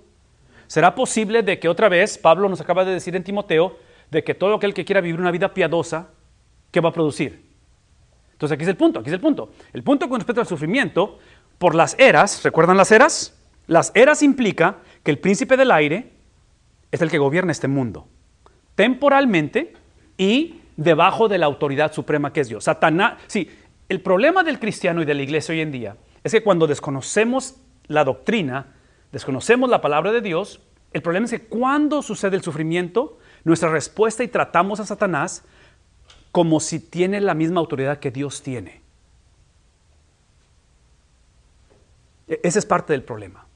[0.71, 3.77] ¿Será posible de que otra vez, Pablo nos acaba de decir en Timoteo,
[4.09, 6.11] de que todo aquel que quiera vivir una vida piadosa,
[6.71, 7.45] ¿qué va a producir?
[8.31, 9.51] Entonces aquí es el punto, aquí es el punto.
[9.73, 11.19] El punto con respecto al sufrimiento,
[11.59, 13.37] por las eras, ¿recuerdan las eras?
[13.67, 16.13] Las eras implica que el príncipe del aire
[16.93, 18.07] es el que gobierna este mundo,
[18.77, 19.73] temporalmente
[20.17, 22.63] y debajo de la autoridad suprema que es Dios.
[22.63, 23.51] Satanás, sí,
[23.89, 27.57] el problema del cristiano y de la iglesia hoy en día es que cuando desconocemos
[27.89, 28.77] la doctrina,
[29.13, 30.61] desconocemos la palabra de Dios,
[30.93, 35.45] el problema es que cuando sucede el sufrimiento, nuestra respuesta y tratamos a Satanás
[36.33, 38.83] como si tiene la misma autoridad que Dios tiene.
[42.29, 43.47] E-, ese es parte del problema.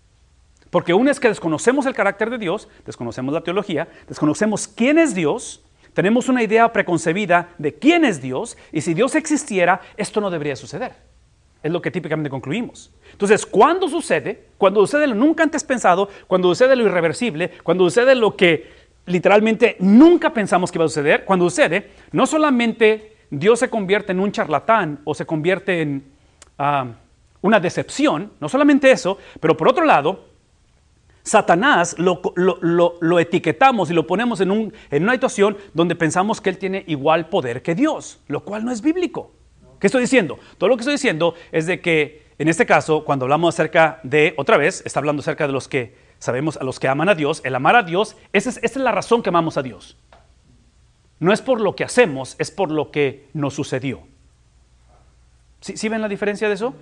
[0.71, 5.14] Porque una es que desconocemos el carácter de Dios, desconocemos la teología, desconocemos quién es
[5.14, 10.31] Dios, tenemos una idea preconcebida de quién es Dios, y si Dios existiera, esto no
[10.31, 10.97] debería suceder.
[11.64, 12.92] Es lo que típicamente concluimos.
[13.11, 18.14] Entonces, cuando sucede, cuando sucede lo nunca antes pensado, cuando sucede lo irreversible, cuando sucede
[18.14, 18.70] lo que
[19.07, 24.20] literalmente nunca pensamos que va a suceder, cuando sucede, no solamente Dios se convierte en
[24.20, 26.05] un charlatán o se convierte en
[26.59, 26.92] uh,
[27.40, 30.27] una decepción, no solamente eso, pero por otro lado,
[31.22, 35.96] Satanás lo, lo, lo, lo, etiquetamos y lo ponemos en, un, en una situación donde
[35.96, 39.33] pensamos que él tiene igual poder que Dios, lo cual no es bíblico.
[39.85, 40.38] ¿Qué estoy diciendo?
[40.57, 44.33] Todo lo que estoy diciendo es de que en este caso, cuando hablamos acerca de,
[44.38, 47.42] otra vez, está hablando acerca de los que sabemos, a los que aman a Dios,
[47.44, 49.99] el amar a Dios, esa es, la razón que amamos a Dios.
[51.20, 54.01] No es por lo que hacemos, es por lo que nos sucedió.
[55.61, 56.75] ¿Sí, ¿sí ven la diferencia de eso?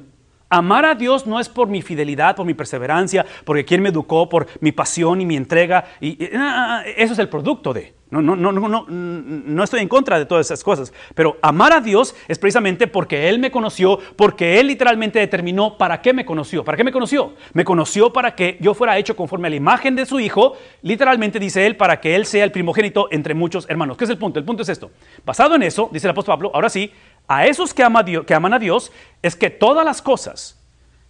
[0.52, 4.28] Amar a Dios no es por mi fidelidad, por mi perseverancia, porque quien me educó,
[4.28, 5.86] por mi pasión y mi entrega.
[5.98, 7.94] Y, y, ah, eso es el producto de.
[8.12, 10.92] No, no, no, no, no, no estoy en contra de todas esas cosas.
[11.14, 16.02] Pero amar a Dios es precisamente porque Él me conoció, porque Él literalmente determinó para
[16.02, 16.62] qué me conoció.
[16.62, 17.32] ¿Para qué me conoció?
[17.54, 20.58] Me conoció para que yo fuera hecho conforme a la imagen de su Hijo.
[20.82, 23.96] Literalmente dice Él, para que Él sea el primogénito entre muchos hermanos.
[23.96, 24.38] ¿Qué es el punto?
[24.38, 24.90] El punto es esto.
[25.24, 26.92] Basado en eso, dice el apóstol Pablo, ahora sí,
[27.28, 30.60] a esos que, aman a Dios es que todas las cosas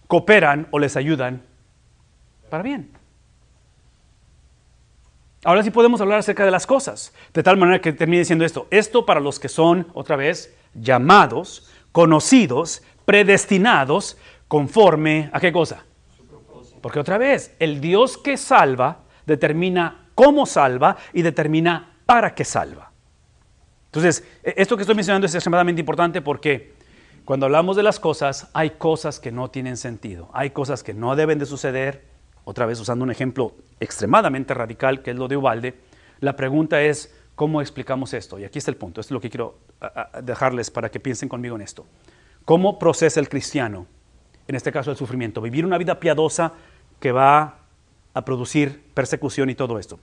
[0.07, 1.41] cooperan o les ayudan
[2.49, 2.91] para bien.
[5.43, 8.67] Ahora sí podemos hablar acerca de las cosas, de tal manera que termine diciendo esto.
[8.69, 15.83] Esto para los que son, otra vez, llamados, conocidos, predestinados, conforme a qué cosa.
[16.81, 22.92] Porque otra vez, el Dios que salva determina cómo salva y determina para qué salva.
[23.93, 26.73] Entonces, e-, esto que estoy mencionando es extremadamente importante porque
[27.25, 31.15] Cuando hablamos de las cosas, hay cosas que no tienen sentido, hay cosas que no
[31.15, 32.03] deben de suceder.
[32.43, 35.75] Otra vez usando un ejemplo extremadamente radical, que es lo de Ubalde,
[36.19, 38.37] la pregunta es, ¿cómo explicamos esto?
[38.39, 39.59] Y aquí está el punto, esto es lo que quiero
[40.21, 41.85] dejarles para que piensen conmigo en esto.
[42.43, 43.87] ¿Cómo procesa el cristiano,
[44.45, 45.39] en este caso el sufrimiento?
[45.39, 46.51] Vivir una vida piadosa
[46.99, 47.59] que va
[48.13, 49.97] a producir persecución y todo esto.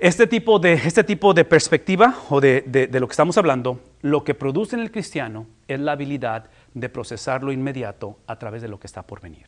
[0.00, 4.22] Este tipo de, este tipo de perspectiva o de, de, lo que estamos hablando, lo
[4.22, 8.68] que produce en el cristiano es la habilidad de procesar lo inmediato a través de
[8.68, 9.46] lo que está por venir.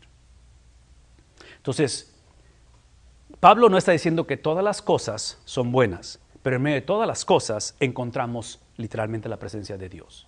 [1.56, 2.12] Entonces,
[3.38, 7.06] Pablo no está diciendo que todas las cosas son buenas, pero en medio de todas
[7.06, 10.26] las cosas encontramos literalmente la presencia de Dios.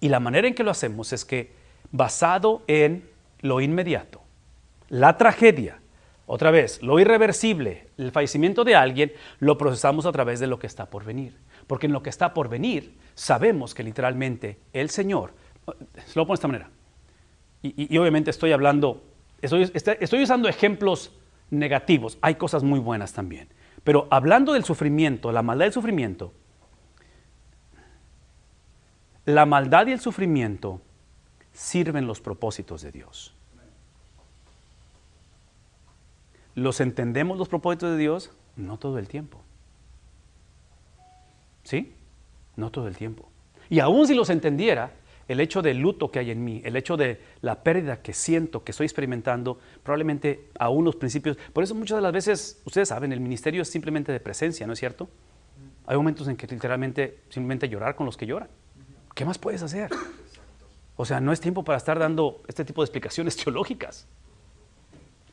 [0.00, 1.54] Y la manera en que lo hacemos es que
[1.92, 3.08] basado en
[3.40, 4.20] lo inmediato,
[4.90, 5.80] la tragedia,
[6.26, 10.66] otra vez, lo irreversible, el fallecimiento de alguien, lo procesamos a través de lo que
[10.66, 11.36] está por venir.
[11.68, 15.34] Porque en lo que está por venir, sabemos que literalmente el Señor,
[16.04, 16.70] se lo pongo de esta manera,
[17.62, 19.04] y, obviamente estoy hablando,
[19.40, 21.12] estoy, estoy usando ejemplos
[21.50, 23.48] negativos, hay cosas muy buenas también,
[23.82, 26.32] pero hablando del sufrimiento, la maldad del sufrimiento,
[29.24, 30.80] la maldad y el sufrimiento
[31.52, 33.35] sirven los propósitos de Dios.
[36.56, 38.30] ¿Los entendemos los propósitos de Dios?
[38.56, 39.42] No todo el tiempo.
[41.62, 41.92] ¿Sí?
[42.56, 43.28] No todo el tiempo.
[43.68, 44.90] Y aún si los entendiera,
[45.28, 48.64] el hecho del luto que hay en mí, el hecho de la pérdida que siento,
[48.64, 51.36] que estoy experimentando, probablemente aún los principios.
[51.52, 54.72] Por eso muchas de las veces, ustedes saben, el ministerio es simplemente de presencia, ¿no
[54.72, 55.10] es cierto?
[55.86, 58.48] Hay momentos en que literalmente simplemente llorar con los que lloran.
[59.14, 59.90] ¿Qué más puedes hacer?
[60.96, 64.06] O sea, no es tiempo para estar dando este tipo de explicaciones teológicas.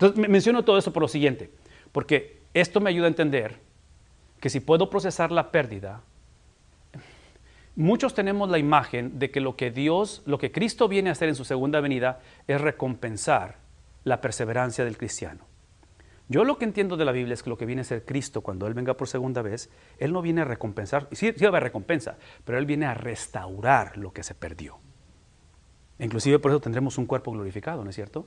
[0.03, 1.49] Entonces, menciono todo eso por lo siguiente,
[1.93, 3.61] porque esto me ayuda a entender
[4.41, 6.01] que si puedo procesar la pérdida,
[7.77, 11.29] muchos tenemos la imagen de que lo que Dios, lo que Cristo viene a hacer
[11.29, 13.59] en su segunda venida es recompensar
[14.03, 15.45] la perseverancia del cristiano.
[16.27, 18.41] Yo lo que entiendo de la Biblia es que lo que viene a ser Cristo
[18.41, 21.51] cuando Él venga por segunda vez, Él no viene a recompensar, sí, sí va a
[21.51, 24.79] haber recompensa, pero Él viene a restaurar lo que se perdió.
[25.97, 28.25] Inclusive por eso tendremos un cuerpo glorificado, ¿no es cierto?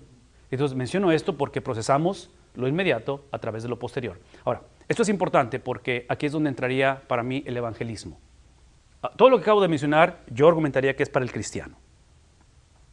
[0.50, 4.18] Entonces menciono esto porque procesamos lo inmediato a través de lo posterior.
[4.44, 8.18] Ahora, esto es importante porque aquí es donde entraría para mí el evangelismo.
[9.02, 11.76] Ah, todo lo que acabo de mencionar yo argumentaría que es para el cristiano.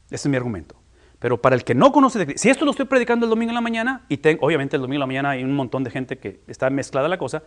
[0.08, 0.76] Ese es mi argumento.
[1.20, 3.52] Pero para el que no conoce de Cristo, si esto lo estoy predicando el domingo
[3.52, 5.90] en la mañana, y tengo, obviamente el domingo en la mañana hay un montón de
[5.90, 7.44] gente que está mezclada la cosa,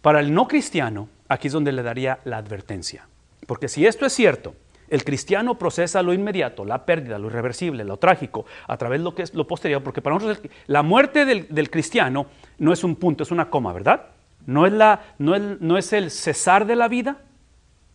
[0.00, 3.08] para el no cristiano, aquí es donde le daría la advertencia.
[3.46, 4.54] Porque si esto es cierto,
[4.90, 9.14] el cristiano procesa lo inmediato, la pérdida, lo irreversible, lo trágico, a través de lo
[9.14, 12.26] que es lo posterior, porque para nosotros la muerte del, cristiano
[12.58, 14.06] no es un punto, es una coma, ¿verdad?
[14.46, 17.18] No es, la, no, no es el cesar de la vida,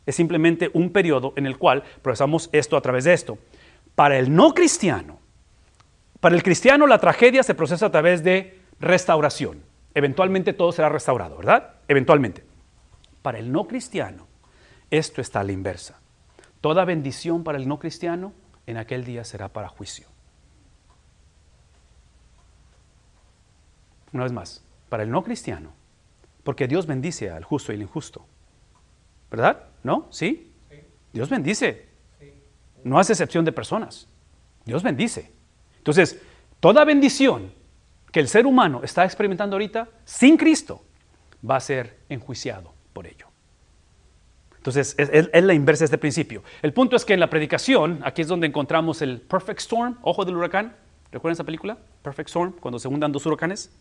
[0.05, 3.37] es simplemente un periodo en el cual procesamos esto a través de esto.
[3.95, 5.19] Para el no cristiano,
[6.19, 9.61] para el cristiano la tragedia se procesa a través de restauración.
[9.93, 11.73] Eventualmente todo será restaurado, ¿verdad?
[11.87, 12.43] Eventualmente.
[13.21, 14.27] Para el no cristiano,
[14.91, 15.99] esto está a la inversa.
[16.65, 18.33] Toda bendición para el no cristiano
[18.65, 20.07] en aquel día será para juicio.
[24.11, 25.73] Una vez más, para el no cristiano,
[26.43, 28.25] porque Dios bendice al justo y al injusto.
[29.29, 29.67] ¿Verdad?
[29.83, 30.07] ¿No?
[30.09, 30.51] ¿Sí?
[31.13, 31.87] Dios bendice.
[32.83, 34.07] No hace excepción de personas.
[34.65, 35.31] Dios bendice.
[35.77, 36.19] Entonces,
[36.59, 37.53] toda bendición
[38.11, 40.83] que el ser humano está experimentando ahorita sin Cristo
[41.47, 43.34] va a ser enjuiciado por ello.
[44.65, 46.43] Entonces, es, la inversa de este principio.
[46.63, 50.25] El punto es que en la predicación, aquí es donde encontramos el perfect storm, ojo
[50.25, 50.75] del huracán.
[51.11, 51.77] ¿Recuerdan esa película?
[52.01, 53.71] Perfect storm, cuando se hundan dos huracanes.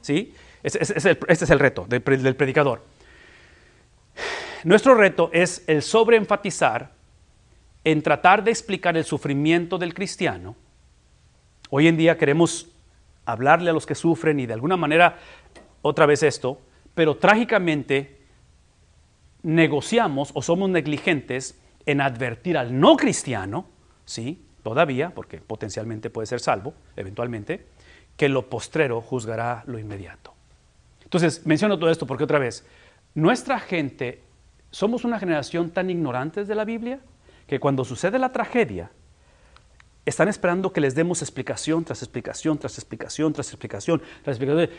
[0.00, 0.34] ¿Sí?
[0.64, 2.82] Este es el reto del, del predicador.
[4.64, 6.90] Nuestro reto es el sobreenfatizar
[7.84, 10.56] en tratar de explicar el sufrimiento del cristiano.
[11.70, 12.66] Hoy en día queremos
[13.26, 15.18] hablarle a los que sufren y de alguna manera,
[15.82, 16.60] otra vez esto,
[16.96, 18.21] pero trágicamente
[19.42, 23.66] negociamos o somos negligentes en advertir al no cristiano,
[24.04, 27.66] sí, todavía, porque potencialmente puede ser salvo, eventualmente,
[28.16, 30.34] que lo postrero juzgará lo inmediato.
[31.02, 32.64] Entonces, menciono todo esto porque otra vez,
[33.14, 34.22] nuestra gente,
[34.70, 37.00] somos una generación tan ignorantes de la Biblia
[37.46, 38.90] que cuando sucede la tragedia,
[40.04, 44.70] están esperando que les demos explicación tras explicación, tras explicación, tras explicación, tras explicación.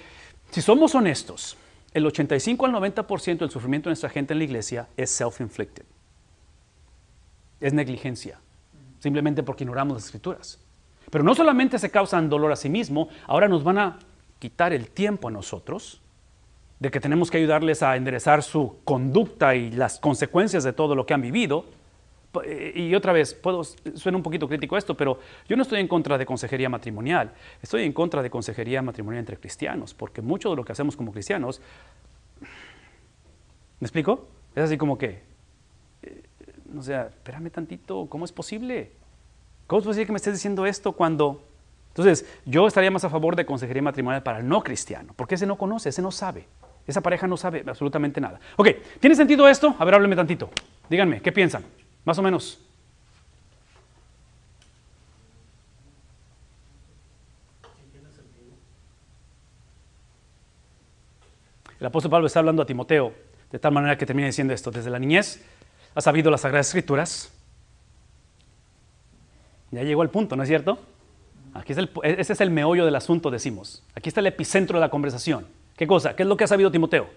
[0.51, 1.55] Si somos honestos,
[1.93, 5.85] el 85 al 90% del sufrimiento de nuestra gente en la iglesia es self-inflicted.
[7.59, 8.39] Es negligencia,
[8.99, 10.59] simplemente porque ignoramos las escrituras.
[11.09, 13.99] Pero no solamente se causan dolor a sí mismo, ahora nos van a
[14.39, 16.01] quitar el tiempo a nosotros
[16.79, 21.05] de que tenemos que ayudarles a enderezar su conducta y las consecuencias de todo lo
[21.05, 21.65] que han vivido
[22.75, 26.17] y otra vez, puedo, suena un poquito crítico esto, pero yo no estoy en contra
[26.17, 27.31] de consejería matrimonial,
[27.61, 31.11] estoy en contra de consejería matrimonial entre cristianos, porque mucho de lo que hacemos como
[31.11, 31.61] cristianos,
[33.79, 34.27] ¿me explico?
[34.55, 35.21] Es así como que,
[36.01, 36.23] eh,
[36.75, 38.91] o sea, espérame tantito, ¿cómo es posible?
[39.67, 41.43] ¿Cómo es posible que me estés diciendo esto cuando...
[41.89, 45.45] Entonces, yo estaría más a favor de consejería matrimonial para el no cristiano, porque ese
[45.45, 46.47] no conoce, ese no sabe.
[46.87, 48.39] Esa pareja no sabe absolutamente nada.
[48.57, 48.69] Ok,
[48.99, 49.75] ¿tiene sentido esto?
[49.77, 50.49] A ver, hábleme tantito.
[50.89, 51.63] Díganme, ¿qué piensan?
[52.05, 52.59] Más o menos.
[61.79, 63.13] El apóstol Pablo está hablando a Timoteo
[63.51, 64.71] de tal manera que termina diciendo esto.
[64.71, 65.43] Desde la niñez
[65.93, 67.31] ha sabido las Sagradas Escrituras.
[69.71, 70.79] Ya llegó al punto, ¿no es cierto?
[71.53, 73.83] Aquí es el, ese es el meollo del asunto, decimos.
[73.95, 75.45] Aquí está el epicentro de la conversación.
[75.75, 76.15] ¿Qué cosa?
[76.15, 77.09] ¿Qué es lo que ha sabido Timoteo?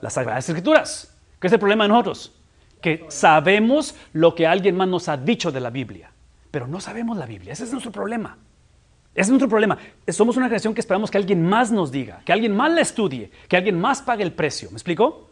[0.00, 1.14] Las Sagradas Escrituras.
[1.38, 2.32] ¿Qué es el problema de nosotros?
[2.80, 6.10] Que sabemos lo que alguien más nos ha dicho de la Biblia,
[6.50, 7.52] pero no sabemos la Biblia.
[7.52, 8.36] Ese es nuestro problema.
[9.12, 9.76] Ese es nuestro problema.
[10.08, 13.30] Somos una generación que esperamos que alguien más nos diga, que alguien más la estudie,
[13.48, 14.70] que alguien más pague el precio.
[14.70, 15.28] ¿Me explico?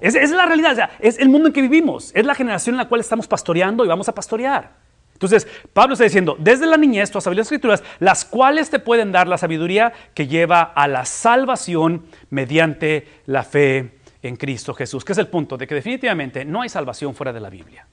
[0.00, 0.90] Esa es la realidad.
[0.98, 2.10] es el mundo en que vivimos.
[2.14, 4.72] Es la generación en la cual estamos pastoreando y vamos a pastorear.
[5.12, 8.80] Entonces, Pablo está diciendo, desde la niñez tú has sabido las escrituras, las cuales te
[8.80, 15.04] pueden dar la sabiduría que lleva a la salvación mediante la fe en Cristo Jesús.
[15.04, 17.86] Que es el punto de que definitivamente no hay salvación fuera de la Biblia.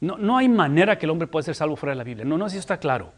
[0.00, 2.24] No, no hay manera que el hombre pueda ser salvo fuera de la Biblia.
[2.24, 3.12] No, no, si está claro.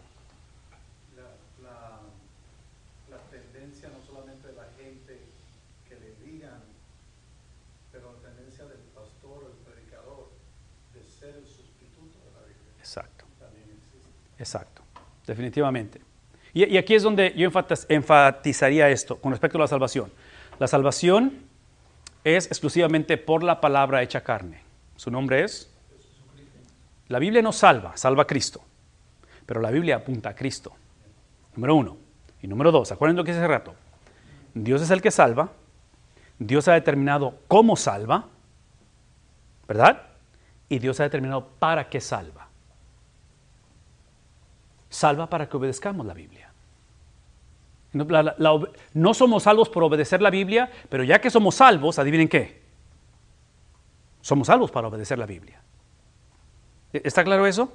[14.39, 14.83] Exacto,
[15.27, 16.01] definitivamente.
[16.55, 17.51] Y, aquí es donde yo
[17.89, 20.11] enfatizaría esto con respecto a la salvación.
[20.59, 21.46] La salvación
[22.35, 24.63] es exclusivamente por la palabra hecha carne.
[24.97, 25.73] Su nombre es...
[27.09, 28.63] La Biblia no salva, salva a Cristo.
[29.47, 30.73] Pero la Biblia apunta a Cristo.
[31.55, 31.97] Número uno.
[32.43, 33.75] Y número dos, acuérdense lo que hice hace rato.
[34.55, 35.51] Dios es el que salva.
[36.39, 38.27] Dios ha determinado cómo salva.
[39.69, 40.03] ¿Verdad?
[40.69, 42.47] Y Dios ha determinado para qué salva
[44.97, 46.46] salva para que obedezcamos la Biblia.
[48.95, 52.63] No somos salvos por obedecer la Biblia, pero ya que somos salvos, adivinen qué.
[54.21, 55.61] Somos salvos para obedecer la Biblia.
[56.93, 57.73] ¿E-, ¿Está claro eso?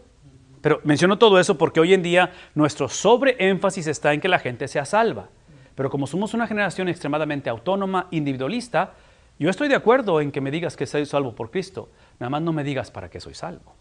[0.62, 4.68] Pero menciono todo eso porque hoy en día nuestro sobreénfasis está en que la gente
[4.68, 5.30] sea salva.
[5.76, 8.94] Pero como somos una generación extremadamente autónoma, individualista,
[9.40, 11.90] yo estoy de acuerdo en que me digas que soy salvo por Cristo.
[12.20, 13.74] Nada más no me digas para qué soy salvo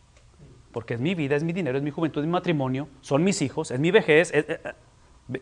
[0.73, 3.43] porque es mi vida, es mi dinero, es mi juventud, es mi matrimonio, son mis
[3.43, 4.33] hijos, es mi vejez.
[4.33, 4.73] Eh, eh,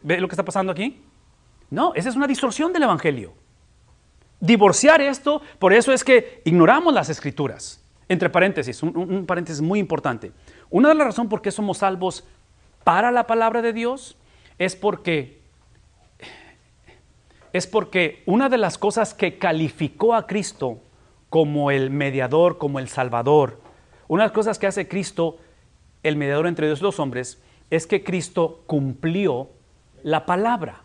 [0.03, 1.03] ¿Ve lo que está pasando aquí?
[1.70, 3.32] No, esa es una distorsión del Evangelio.
[4.41, 7.82] Divorciar esto, por eso es que ignoramos las escrituras.
[8.09, 10.32] Entre paréntesis, un, paréntesis muy importante.
[10.70, 12.24] Una de las razones por qué somos salvos
[12.84, 14.16] para la palabra de Dios
[14.59, 15.39] es porque
[17.53, 20.80] es porque una de las cosas que calificó a Cristo
[21.30, 23.61] como el mediador, como el salvador,
[24.07, 25.39] una de las cosas que hace Cristo,
[26.03, 29.51] el mediador entre Dios y los hombres, es que Cristo cumplió
[30.03, 30.83] la palabra.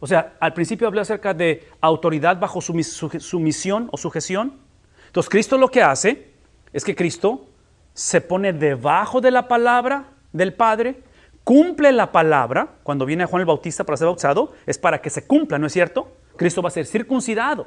[0.00, 4.58] O sea, al principio hablé acerca de autoridad bajo sumisión o sujeción.
[5.06, 6.32] Entonces, Cristo lo que hace
[6.72, 7.46] es que Cristo
[7.94, 11.02] se pone debajo de la palabra del Padre,
[11.42, 12.76] cumple la palabra.
[12.84, 15.72] Cuando viene Juan el Bautista para ser bautizado, es para que se cumpla, ¿no es
[15.72, 16.12] cierto?
[16.36, 17.66] Cristo va a ser circuncidado.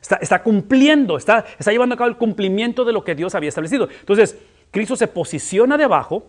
[0.00, 3.88] Está, cumpliendo, está, está llevando a cabo el cumplimiento de lo que Dios había establecido.
[4.00, 4.38] Entonces,
[4.70, 6.26] Cristo se posiciona debajo,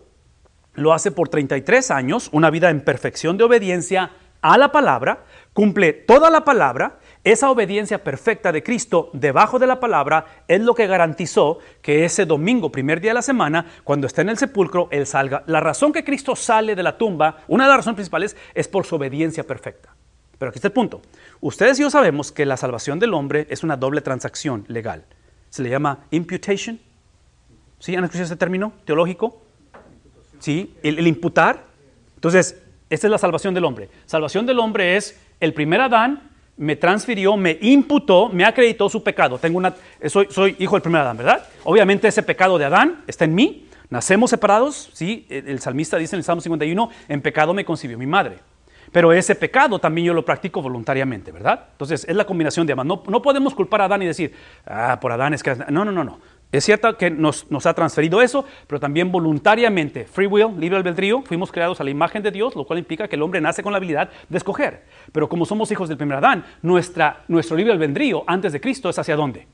[0.78, 5.92] lo hace por 33 años, una vida en perfección de obediencia a la palabra, cumple
[5.92, 10.86] toda la palabra, esa obediencia perfecta de Cristo debajo de la palabra es lo que
[10.86, 15.06] garantizó que ese domingo, primer día de la semana, cuando está en el sepulcro, Él
[15.06, 15.42] salga.
[15.46, 18.86] La razón que Cristo sale de la tumba, una de las razones principales, es por
[18.86, 19.94] su obediencia perfecta.
[20.38, 21.02] Pero aquí está el punto.
[21.40, 25.04] Ustedes y yo sabemos que la salvación del hombre es una doble transacción legal.
[25.50, 26.78] Se le llama imputation.
[27.80, 27.96] ¿Sí?
[27.96, 29.42] ¿Han escuchado ese término teológico?
[30.38, 30.74] ¿Sí?
[30.82, 31.64] El, imputar.
[32.14, 32.60] Entonces,
[32.90, 33.88] esta es la salvación del hombre.
[34.06, 39.38] Salvación del hombre es el primer Adán me transfirió, me imputó, me acreditó su pecado.
[39.38, 39.74] Tengo una,
[40.06, 41.46] soy, soy hijo del primer Adán, ¿verdad?
[41.62, 43.68] Obviamente ese pecado de Adán está en mí.
[43.90, 45.24] Nacemos separados, ¿sí?
[45.30, 48.38] El salmista dice en el Salmo 51, en pecado me concibió mi madre.
[48.92, 51.66] Pero ese pecado también yo lo practico voluntariamente, ¿verdad?
[51.72, 52.86] Entonces es la combinación de ambas.
[52.86, 54.34] No, no podemos culpar a Adán y decir,
[54.66, 55.54] ah, por Adán es que...
[55.70, 56.18] No, no, no, no.
[56.50, 61.52] Es cierto que nos, ha transferido eso, pero también voluntariamente, free will, libre albedrío, fuimos
[61.52, 63.76] creados a la imagen de Dios, lo cual implica que el hombre nace con la
[63.76, 64.84] habilidad de escoger.
[65.12, 68.98] Pero como somos hijos del primer Adán, nuestra, nuestro libre albedrío antes de Cristo es
[68.98, 69.46] hacia dónde?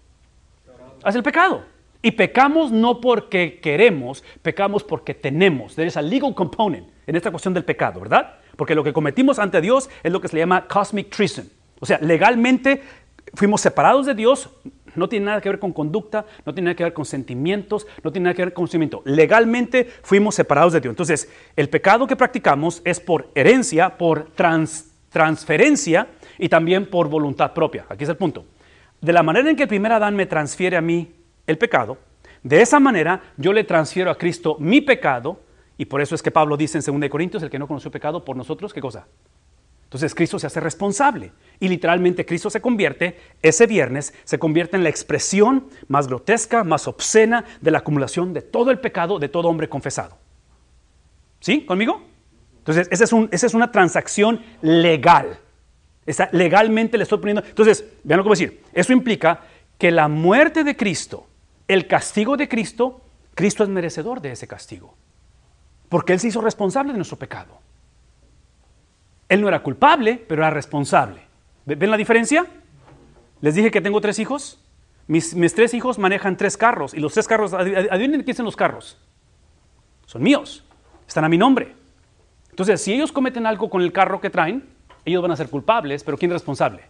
[1.03, 1.65] Hacia el pecado.
[2.01, 5.75] Y pecamos no porque queremos, pecamos porque tenemos.
[5.75, 8.37] There is a legal component en esta cuestión del pecado, ¿verdad?
[8.57, 11.49] Porque lo que cometimos ante Dios es lo que se llama cosmic treason.
[11.81, 12.83] O sea, legalmente
[13.35, 14.51] fuimos separados de Dios,
[14.97, 18.13] no tiene nada que ver con conducta, no tiene nada que ver con sentimientos, no
[18.13, 19.03] tiene nada que ver con conocimiento.
[19.05, 20.93] Legalmente fuimos separados de Dios.
[20.93, 24.29] Entonces, el pecado que practicamos es por herencia, por
[25.11, 27.87] transferencia y también por voluntad propia.
[27.89, 28.45] Aquí es el punto.
[29.01, 31.13] De la manera en que el primer Adán me transfiere a mí
[31.47, 31.99] el pecado,
[32.43, 35.41] de esa manera yo le transfiero a Cristo mi pecado,
[35.77, 38.25] y por eso es que Pablo dice en 2 Corintios, el que no conoció pecado
[38.25, 39.07] por nosotros, ¿qué cosa?
[39.95, 41.31] Entonces Cristo se hace responsable
[41.61, 46.89] y literalmente Cristo se convierte, ese viernes, se convierte en la expresión más grotesca, más
[46.89, 50.19] obscena de la acumulación de todo el pecado de todo hombre confesado.
[51.39, 51.65] ¿Sí?
[51.65, 52.03] ¿Conmigo?
[52.59, 55.39] Entonces, esa es, una transacción legal.
[56.33, 57.45] Legalmente le estoy poniendo.
[57.47, 58.63] Entonces, vean lo que voy a decir.
[58.73, 59.43] Eso implica
[59.79, 61.29] que la muerte de Cristo,
[61.69, 63.01] el castigo de Cristo,
[63.37, 64.97] Cristo es merecedor de ese castigo.
[65.89, 67.61] Porque Él se hizo responsable de nuestro pecado.
[69.29, 71.23] Él no era culpable, pero era responsable.
[71.65, 72.47] ¿Ven la diferencia?
[73.41, 74.61] Les dije que tengo tres hijos.
[75.07, 78.99] Mis, tres hijos manejan tres carros y los tres carros, adivinen qué dicen los carros.
[80.07, 80.65] Son míos,
[81.07, 81.75] están a mi nombre.
[82.51, 84.65] Entonces, si ellos cometen algo con el carro que traen,
[85.05, 86.85] ellos van a ser culpables, pero ¿quién es responsable?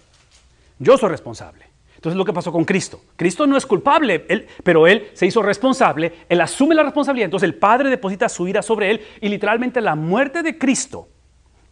[0.78, 1.66] Yo soy responsable.
[1.96, 3.00] Entonces, lo que pasó con Cristo.
[3.16, 4.20] Cristo no es culpable,
[4.62, 8.62] pero Él se hizo responsable, Él asume la responsabilidad, entonces el Padre deposita su ira
[8.62, 11.08] sobre Él y literalmente la muerte de Cristo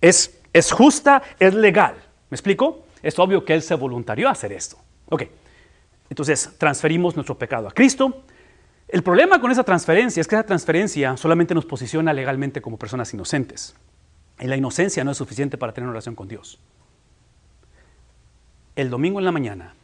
[0.00, 1.94] es es justa, es legal.
[2.30, 2.86] ¿Me explico?
[3.02, 4.78] Es obvio que Él se voluntarió a hacer esto.
[5.06, 5.24] Ok,
[6.08, 8.22] entonces transferimos nuestro pecado a Cristo.
[8.88, 13.12] El problema con esa transferencia es que esa transferencia solamente nos posiciona legalmente como personas
[13.14, 13.74] inocentes.
[14.38, 16.58] Y la inocencia no es suficiente para tener una relación con Dios.
[18.76, 19.74] El domingo en la mañana,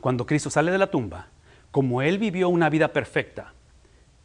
[0.00, 1.28] cuando Cristo sale de la tumba,
[1.70, 3.52] como Él vivió una vida perfecta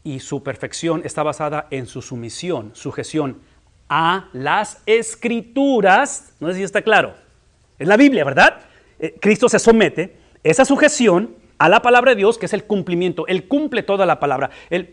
[0.03, 3.41] y su perfección está basada en su sumisión, sujeción
[3.89, 6.33] a las escrituras.
[6.39, 7.15] No sé si está claro.
[7.79, 8.61] Es la Biblia, ¿verdad?
[8.99, 13.27] Eh, Cristo se somete, esa sujeción a la palabra de Dios, que es el cumplimiento.
[13.27, 14.49] Él cumple toda la palabra.
[14.69, 14.89] Él,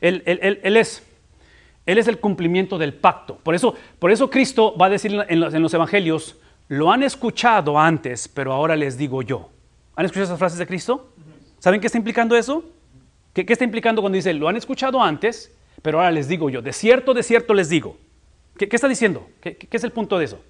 [0.00, 1.02] es,
[1.86, 3.36] él es el cumplimiento del pacto.
[3.36, 6.36] Por eso, por eso Cristo va a decir en los, en los evangelios,
[6.68, 9.50] lo han escuchado antes, pero ahora les digo yo.
[9.96, 11.12] ¿Han escuchado esas frases de Cristo?
[11.58, 12.64] ¿Saben qué está implicando eso?
[13.32, 16.62] ¿Qué, ¿Qué, está implicando cuando dice, lo han escuchado antes, pero ahora les digo yo?
[16.62, 17.96] De cierto, de cierto les digo.
[18.56, 19.26] ¿Qué, está diciendo?
[19.40, 20.40] ¿Qué, es el punto de eso?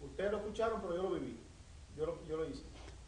[0.00, 1.36] Ustedes lo escucharon, pero yo lo viví.
[1.96, 2.62] Yo lo, hice.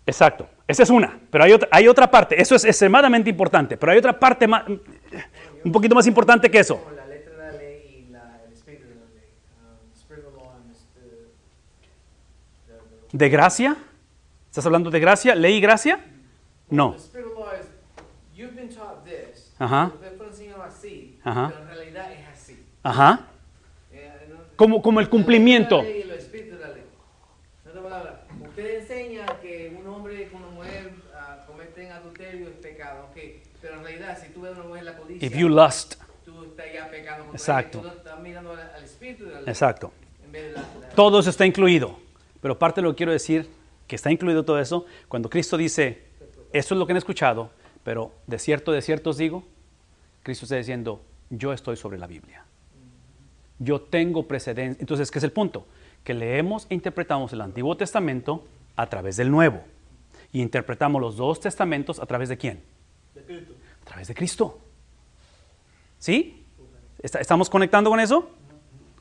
[0.06, 0.48] Exacto.
[0.66, 1.20] Esa es una.
[1.30, 2.40] Pero hay otra, hay otra parte.
[2.40, 3.76] Eso es extremadamente importante.
[3.76, 6.74] Pero hay otra parte más, un poquito más importante que eso.
[6.74, 6.80] Um,
[13.12, 13.76] ¿De gracia?
[14.48, 15.34] ¿Estás hablando de gracia?
[15.34, 16.04] ¿Ley y gracia?
[16.68, 16.96] No.
[19.60, 19.92] Ajá.
[20.66, 21.48] así, Ajá.
[21.48, 22.64] pero en realidad es así.
[22.82, 23.28] Ajá.
[23.92, 24.10] Eh,
[24.56, 25.80] como, como el cumplimiento.
[28.48, 33.42] Usted enseña que un hombre con una mujer uh, cometen adulterio es pecado, okay.
[33.60, 35.94] pero en realidad si tú ves a una mujer la codicia, If you lust.
[36.24, 37.80] tú estás ya pecando contra Exacto.
[37.80, 39.48] Tú estás mirando al, espíritu de la ley.
[39.48, 39.92] Exacto.
[40.94, 41.98] Todo eso está incluido.
[42.40, 43.48] Pero parte de lo que quiero decir,
[43.86, 46.02] que está incluido todo eso, cuando Cristo dice,
[46.52, 47.50] esto es lo que han escuchado,
[47.82, 49.44] pero de cierto, de cierto os digo,
[50.22, 52.44] Cristo está diciendo, yo estoy sobre la Biblia.
[53.58, 54.80] Yo tengo precedencia.
[54.80, 55.66] Entonces, ¿qué es el punto?
[56.04, 59.62] Que leemos e interpretamos el Antiguo Testamento a través del Nuevo.
[60.32, 62.62] Y interpretamos los dos testamentos a través de quién?
[63.14, 63.54] De Cristo.
[63.82, 64.58] A través de Cristo.
[65.98, 66.46] ¿Sí?
[67.02, 68.30] ¿Estamos conectando con eso?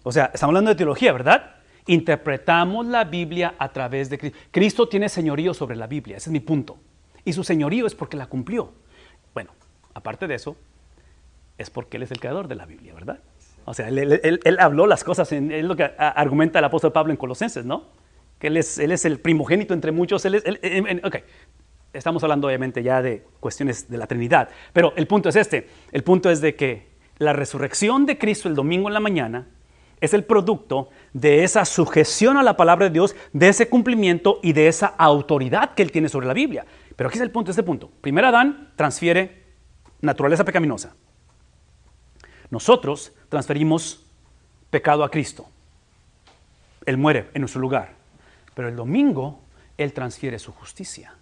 [0.04, 1.56] O sea, estamos hablando de teología, ¿verdad?
[1.88, 4.38] Interpretamos la Biblia a través de Cristo.
[4.52, 6.78] Cristo tiene señorío sobre la Biblia, ese es mi punto.
[7.26, 8.72] Y su señorío es porque la cumplió.
[9.34, 9.52] Bueno,
[9.94, 10.56] aparte de eso,
[11.58, 13.20] es porque Él es el creador de la Biblia, ¿verdad?
[13.66, 17.18] O sea, Él, habló las cosas, en, es lo que argumenta el apóstol Pablo en
[17.18, 17.84] Colosenses, ¿no?
[18.40, 20.26] Que Él es, el primogénito entre muchos.
[20.26, 21.18] Ok,
[21.94, 26.04] estamos hablando obviamente ya de cuestiones de la Trinidad, pero el punto es este, el
[26.04, 29.48] punto es de que la resurrección de Cristo el domingo en la mañana
[30.02, 34.54] es el producto de esa sujeción a la palabra de Dios, de ese cumplimiento y
[34.54, 36.66] de esa autoridad que Él tiene sobre la Biblia.
[37.00, 37.90] Pero aquí es el punto, este punto.
[38.02, 39.46] Primero Adán transfiere
[40.02, 40.98] naturaleza pecaminosa.
[42.50, 44.06] Nosotros transferimos
[44.70, 45.48] pecado a Cristo.
[46.86, 47.94] Él muere en nuestro lugar.
[48.54, 49.40] Pero el domingo
[49.78, 51.14] Él transfiere su justicia.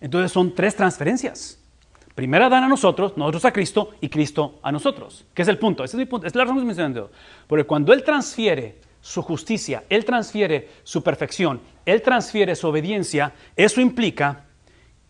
[0.00, 1.62] Entonces son tres transferencias.
[2.14, 5.26] Primero Adán a nosotros, nosotros a Cristo y Cristo a nosotros.
[5.34, 5.84] ¿Qué es el punto?
[5.84, 6.26] Esa es, mi punto.
[6.26, 7.12] es la razón que estoy mencionando.
[7.48, 13.80] Porque cuando Él transfiere su justicia, Él transfiere su perfección, Él transfiere su obediencia, eso
[13.80, 14.44] implica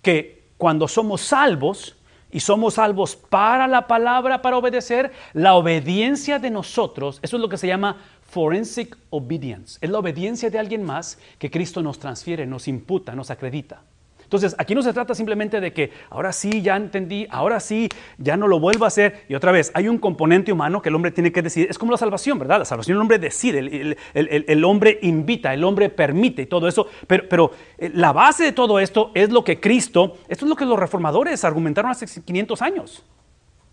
[0.03, 1.97] que cuando somos salvos,
[2.35, 7.49] y somos salvos para la palabra, para obedecer, la obediencia de nosotros, eso es lo
[7.49, 12.45] que se llama forensic obedience, es la obediencia de alguien más que Cristo nos transfiere,
[12.45, 13.83] nos imputa, nos acredita.
[14.25, 18.37] Entonces, aquí no se trata simplemente de que ahora sí, ya entendí, ahora sí, ya
[18.37, 19.25] no lo vuelvo a hacer.
[19.29, 21.71] Y otra vez, hay un componente humano que el hombre tiene que decidir.
[21.71, 22.59] Es como la salvación, ¿verdad?
[22.59, 26.87] La salvación el hombre decide, el, hombre invita, el hombre permite y todo eso.
[27.07, 30.57] Pero, pero eh, la base de todo esto es lo que Cristo, esto es lo
[30.57, 33.05] que los reformadores argumentaron hace 500 años.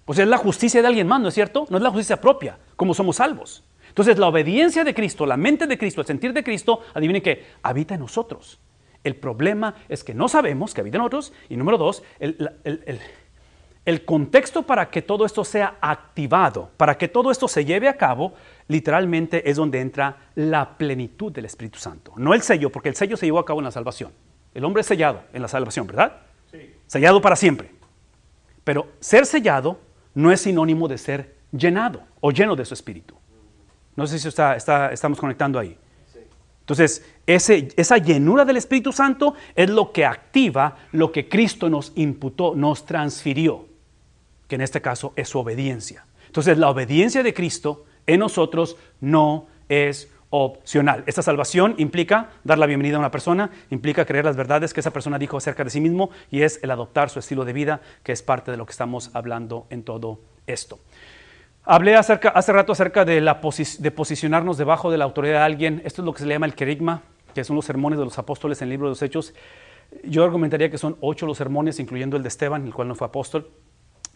[0.06, 1.66] Pues es la justicia de alguien más, ¿no es cierto?
[1.70, 3.64] No es la justicia propia, como somos salvos.
[3.88, 7.46] Entonces, la obediencia de Cristo, la mente de Cristo, el sentir de Cristo, adivinen que
[7.62, 8.60] habita en nosotros.
[9.04, 11.34] El problema es que no sabemos que habitan otros.
[11.50, 17.48] Y número dos, el, contexto para que todo esto sea activado, para que todo esto
[17.48, 18.34] se lleve a cabo,
[18.68, 22.14] literalmente es donde entra la plenitud del Espíritu Santo.
[22.16, 24.12] No el sello, porque el sello se llevó a cabo en la salvación.
[24.54, 26.18] El hombre es sellado en la salvación, ¿verdad?
[26.52, 26.74] Sí.
[26.88, 27.72] Sellado para siempre.
[28.64, 29.80] Pero ser sellado
[30.14, 33.16] no es sinónimo de ser llenado o lleno de su Espíritu.
[33.96, 35.78] No sé si está, estamos conectando ahí.
[36.62, 42.56] Entonces, esa llenura del Espíritu Santo es lo que activa lo que Cristo nos imputó,
[42.56, 43.66] nos transfirió,
[44.48, 46.06] que en este caso es su obediencia.
[46.28, 51.04] Entonces, la obediencia de Cristo en nosotros no es opcional.
[51.08, 54.92] Esta salvación implica dar la bienvenida a una persona, implica creer las verdades que esa
[54.92, 58.14] persona dijo acerca de sí mismo y es el adoptar su estilo de vida, que
[58.14, 60.80] es parte de lo que estamos hablando en todo esto.
[61.64, 63.40] Hablé hace rato acerca de, la
[63.80, 65.82] de posicionarnos debajo de la autoridad de alguien.
[65.86, 67.04] Esto es lo que se le llama el querigma,
[67.36, 69.34] que son los sermones de los apóstoles en el libro de los Hechos.
[70.04, 73.06] Yo argumentaría que son ocho los sermones, incluyendo el de Esteban, el cual no fue
[73.06, 73.52] apóstol.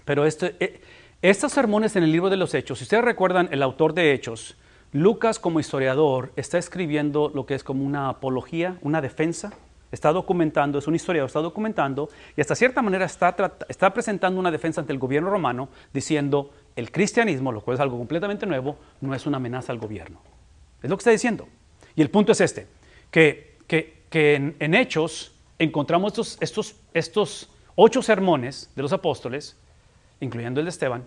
[0.05, 0.81] Pero este, eh,
[1.21, 4.57] estos sermones en el libro de los Hechos, si ustedes recuerdan, el autor de Hechos,
[4.91, 9.53] Lucas como historiador, está escribiendo lo que es como una apología, una defensa.
[9.91, 13.35] Está documentando, es un historiador, está documentando y hasta cierta manera está,
[13.69, 17.97] está presentando una defensa ante el gobierno romano diciendo, el cristianismo, lo cual es algo
[17.97, 20.19] completamente nuevo, no es una amenaza al gobierno.
[20.81, 21.47] Es lo que está diciendo.
[21.95, 22.67] Y el punto es este,
[23.11, 23.55] que,
[24.11, 29.57] en, Hechos encontramos estos, estos, estos ocho sermones de los apóstoles,
[30.19, 31.05] incluyendo el de Esteban,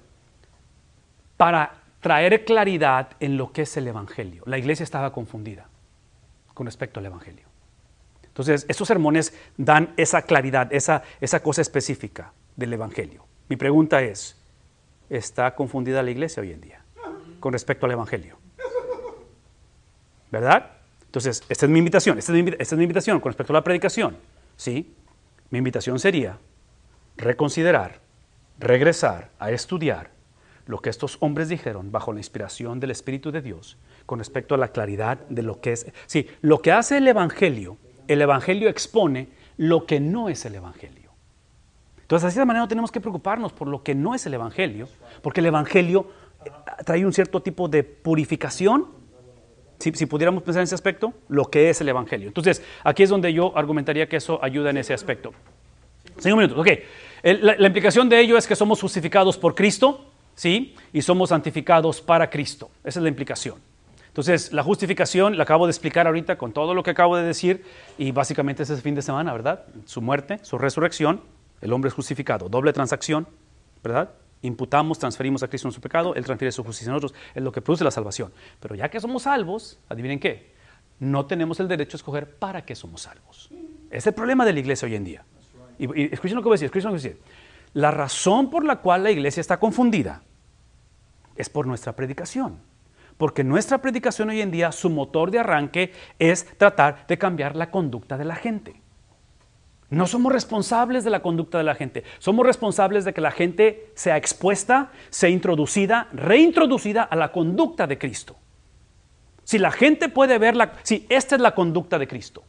[1.37, 4.43] para traer claridad en lo que es el Evangelio.
[4.47, 5.69] La iglesia estaba confundida
[6.55, 7.47] con respecto al Evangelio.
[8.23, 13.27] Entonces, estos sermones dan esa claridad, esa, esa cosa específica del Evangelio.
[13.49, 14.38] Mi pregunta es,
[15.11, 16.83] está confundida la iglesia hoy en día
[17.41, 18.39] con respecto al Evangelio.
[20.31, 20.73] ¿Verdad?
[21.07, 24.17] Entonces, esta es mi invitación, esta es mi, invitación con respecto a la predicación.
[24.57, 24.95] ¿sí?
[25.51, 26.39] Mi invitación sería
[27.17, 28.01] reconsiderar,
[28.59, 30.11] regresar a estudiar
[30.67, 34.59] lo que estos hombres dijeron bajo la inspiración del Espíritu de Dios con respecto a
[34.59, 35.87] la claridad de lo que es.
[36.07, 41.08] Sí, lo que hace el Evangelio, el Evangelio expone lo que no es el Evangelio.
[42.09, 44.89] Entonces, de esa manera no tenemos que preocuparnos por lo que no es el Evangelio,
[45.21, 46.07] porque el Evangelio
[46.43, 46.51] eh,
[46.87, 48.87] trae un cierto tipo de purificación,
[49.79, 52.29] si, pudiéramos pensar en ese aspecto, lo que es el Evangelio.
[52.29, 55.35] Entonces, aquí es donde yo argumentaría que eso ayuda en ese aspecto.
[56.17, 56.69] Cinco minutos, ok.
[57.25, 60.75] La, implicación de ello es que somos justificados por Cristo, ¿sí?
[60.95, 62.71] Y somos santificados para Cristo.
[62.85, 63.57] Esa es la implicación.
[64.07, 67.67] Entonces, la justificación la acabo de explicar ahorita con todo lo que acabo de decir
[67.99, 69.67] y básicamente es ese fin de semana, ¿verdad?
[69.85, 71.21] Su muerte, su resurrección
[71.61, 72.49] el hombre es justificado.
[72.49, 73.27] Doble transacción,
[73.83, 74.11] ¿verdad?
[74.43, 77.51] Imputamos, transferimos a Cristo en su pecado, Él transfiere su justicia a nosotros, es lo
[77.51, 78.33] que produce la salvación.
[78.61, 80.53] Pero ya que somos salvos, adivinen qué,
[81.01, 83.51] no tenemos el derecho a escoger para qué somos salvos.
[83.91, 85.25] Es el problema de la iglesia hoy en día.
[85.79, 87.23] Y, escuchen lo que voy a decir, escuchen lo que voy a decir.
[87.75, 90.23] La razón por la cual la iglesia está confundida
[91.37, 92.59] es por nuestra predicación.
[93.17, 97.71] Porque nuestra predicación hoy en día, su motor de arranque es tratar de cambiar la
[97.71, 98.81] conducta de la gente.
[99.91, 103.91] No somos responsables de la conducta de la gente, somos responsables de que la gente
[103.95, 108.37] sea expuesta, sea introducida, reintroducida a la conducta de Cristo.
[109.45, 112.45] Si la gente puede ver la, si esta es la conducta de Cristo.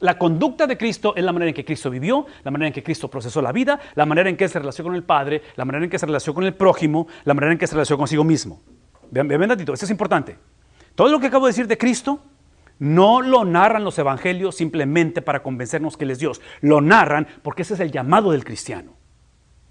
[0.00, 2.82] La conducta de Cristo es la manera en que Cristo vivió, la manera en que
[2.82, 5.84] Cristo procesó la vida, la manera en que se relacionó con el Padre, la manera
[5.84, 8.60] en que se relacionó con el prójimo, la manera en que se relacionó consigo mismo.
[9.10, 10.36] Vean, vean, esto es importante.
[10.94, 12.20] Todo lo que acabo de decir de Cristo
[12.78, 16.40] no lo narran los evangelios simplemente para convencernos que Él es Dios.
[16.60, 18.94] Lo narran porque ese es el llamado del cristiano.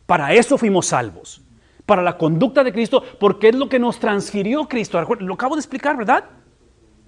[0.05, 1.41] Para eso fuimos salvos.
[1.85, 5.01] Para la conducta de Cristo, porque es lo que nos transfirió Cristo.
[5.19, 6.25] Lo acabo de explicar, ¿verdad?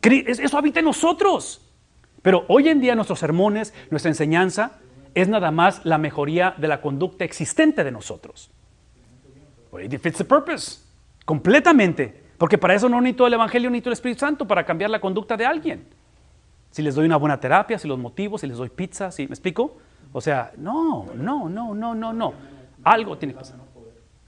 [0.02, 1.66] Eso habita en nosotros.
[2.22, 4.80] Pero hoy en día nuestros sermones, nuestra enseñanza,
[5.16, 8.52] es nada más la mejoría de la conducta existente de nosotros.
[9.82, 10.80] It defeats the purpose.
[11.26, 15.00] Completamente Porque para eso no necesito el Evangelio, necesito el Espíritu Santo para cambiar la
[15.00, 15.86] conducta de alguien.
[16.72, 19.28] Si les doy una buena terapia, si los motivo, si les doy pizza, ¿sí?
[19.28, 19.78] ¿me explico?
[20.14, 22.34] O sea, no, no, no, no, no, no.
[22.84, 23.58] Algo tiene que pasar.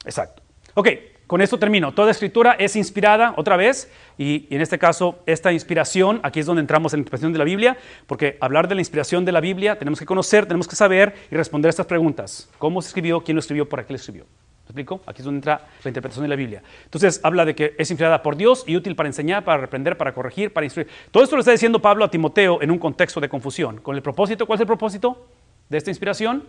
[0.03, 0.43] Exacto.
[0.73, 0.89] Ok,
[1.25, 1.93] con esto termino.
[1.93, 6.59] Toda escritura es inspirada, otra vez, y, en este caso, esta inspiración, aquí es donde
[6.59, 9.79] entramos en la interpretación de la Biblia, porque hablar de la inspiración de la Biblia,
[9.79, 12.49] tenemos que conocer, tenemos que saber y responder estas preguntas.
[12.57, 13.21] ¿Cómo se escribió?
[13.21, 13.69] ¿Quién lo escribió?
[13.69, 14.25] ¿Para qué lo escribió?
[14.71, 15.01] ¿Me explico?
[15.05, 16.63] Aquí es donde entra la interpretación de la Biblia.
[16.85, 20.13] Entonces, habla de que es inspirada por Dios y útil para enseñar, para reprender, para
[20.13, 20.87] corregir, para instruir.
[21.11, 23.81] Todo esto lo está diciendo Pablo a Timoteo en un contexto de confusión.
[23.81, 24.45] ¿Con el propósito?
[24.45, 25.27] ¿Cuál es el propósito
[25.67, 26.45] de esta inspiración?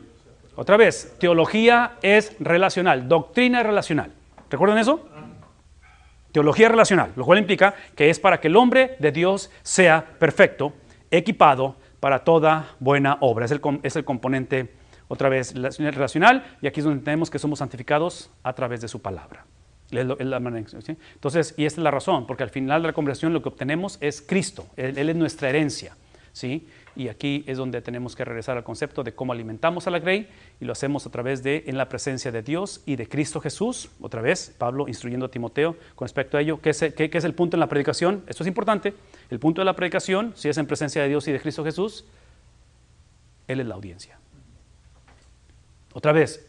[0.55, 4.13] Otra vez, teología es relacional, doctrina es relacional.
[4.49, 5.09] ¿Recuerdan eso?
[6.31, 10.75] Teología relacional, lo cual implica que es para que el hombre de Dios sea perfecto,
[11.11, 13.47] equipado para toda buena obra.
[13.47, 14.71] Es el, es el componente,
[15.13, 19.01] otra vez, relacional, y aquí es donde tenemos que somos santificados a través de su
[19.03, 19.45] palabra.
[21.15, 23.99] Entonces, y esta es la razón, porque al final de la conversión lo que obtenemos
[24.01, 25.95] es Cristo, Él, Él es nuestra herencia.
[26.33, 26.67] ¿sí?
[26.97, 30.29] Y aquí es donde tenemos que regresar al concepto de cómo alimentamos a la grey
[30.61, 33.91] y lo hacemos a través de en la presencia de Dios y de Cristo Jesús.
[34.01, 36.59] Otra vez, Pablo instruyendo a Timoteo con respecto a ello.
[36.63, 38.23] ¿Qué es, qué- qué es el punto en la predicación?
[38.27, 38.95] Esto es importante.
[39.29, 42.07] El punto de la predicación, si es en presencia de Dios y de Cristo Jesús,
[43.47, 44.19] Él es la audiencia.
[45.93, 46.49] Otra vez,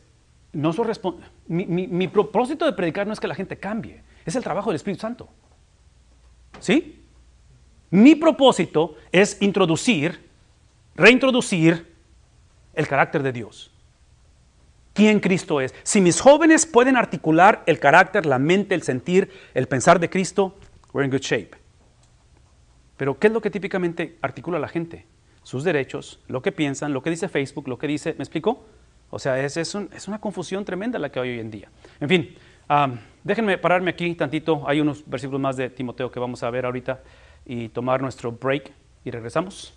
[0.53, 0.71] no
[1.47, 4.69] mi, mi- mi propósito de predicar no es que la gente cambie, es el trabajo
[4.69, 5.29] del Espíritu Santo.
[6.59, 7.03] ¿Sí?
[7.89, 10.29] Mi propósito es introducir,
[10.95, 11.93] reintroducir
[12.73, 13.71] el carácter de Dios.
[14.93, 15.73] ¿Quién Cristo es?
[15.83, 20.55] Si mis jóvenes pueden articular el carácter, la mente, el sentir, el pensar de Cristo,
[20.93, 21.51] we're in good shape.
[22.97, 25.07] Pero ¿qué es lo que típicamente articula la gente?
[25.41, 28.63] Sus derechos, lo que piensan, lo que dice Facebook, lo que dice, ¿me explico?
[29.13, 31.69] O sea, es, es, un- es una confusión tremenda la que hay hoy en día.
[31.99, 32.35] En fin,
[32.67, 34.63] am, déjenme pararme aquí tantito.
[34.67, 37.01] Hay unos versículos más de Timoteo que vamos a ver ahorita
[37.45, 38.71] y tomar nuestro break
[39.05, 39.73] y regresamos.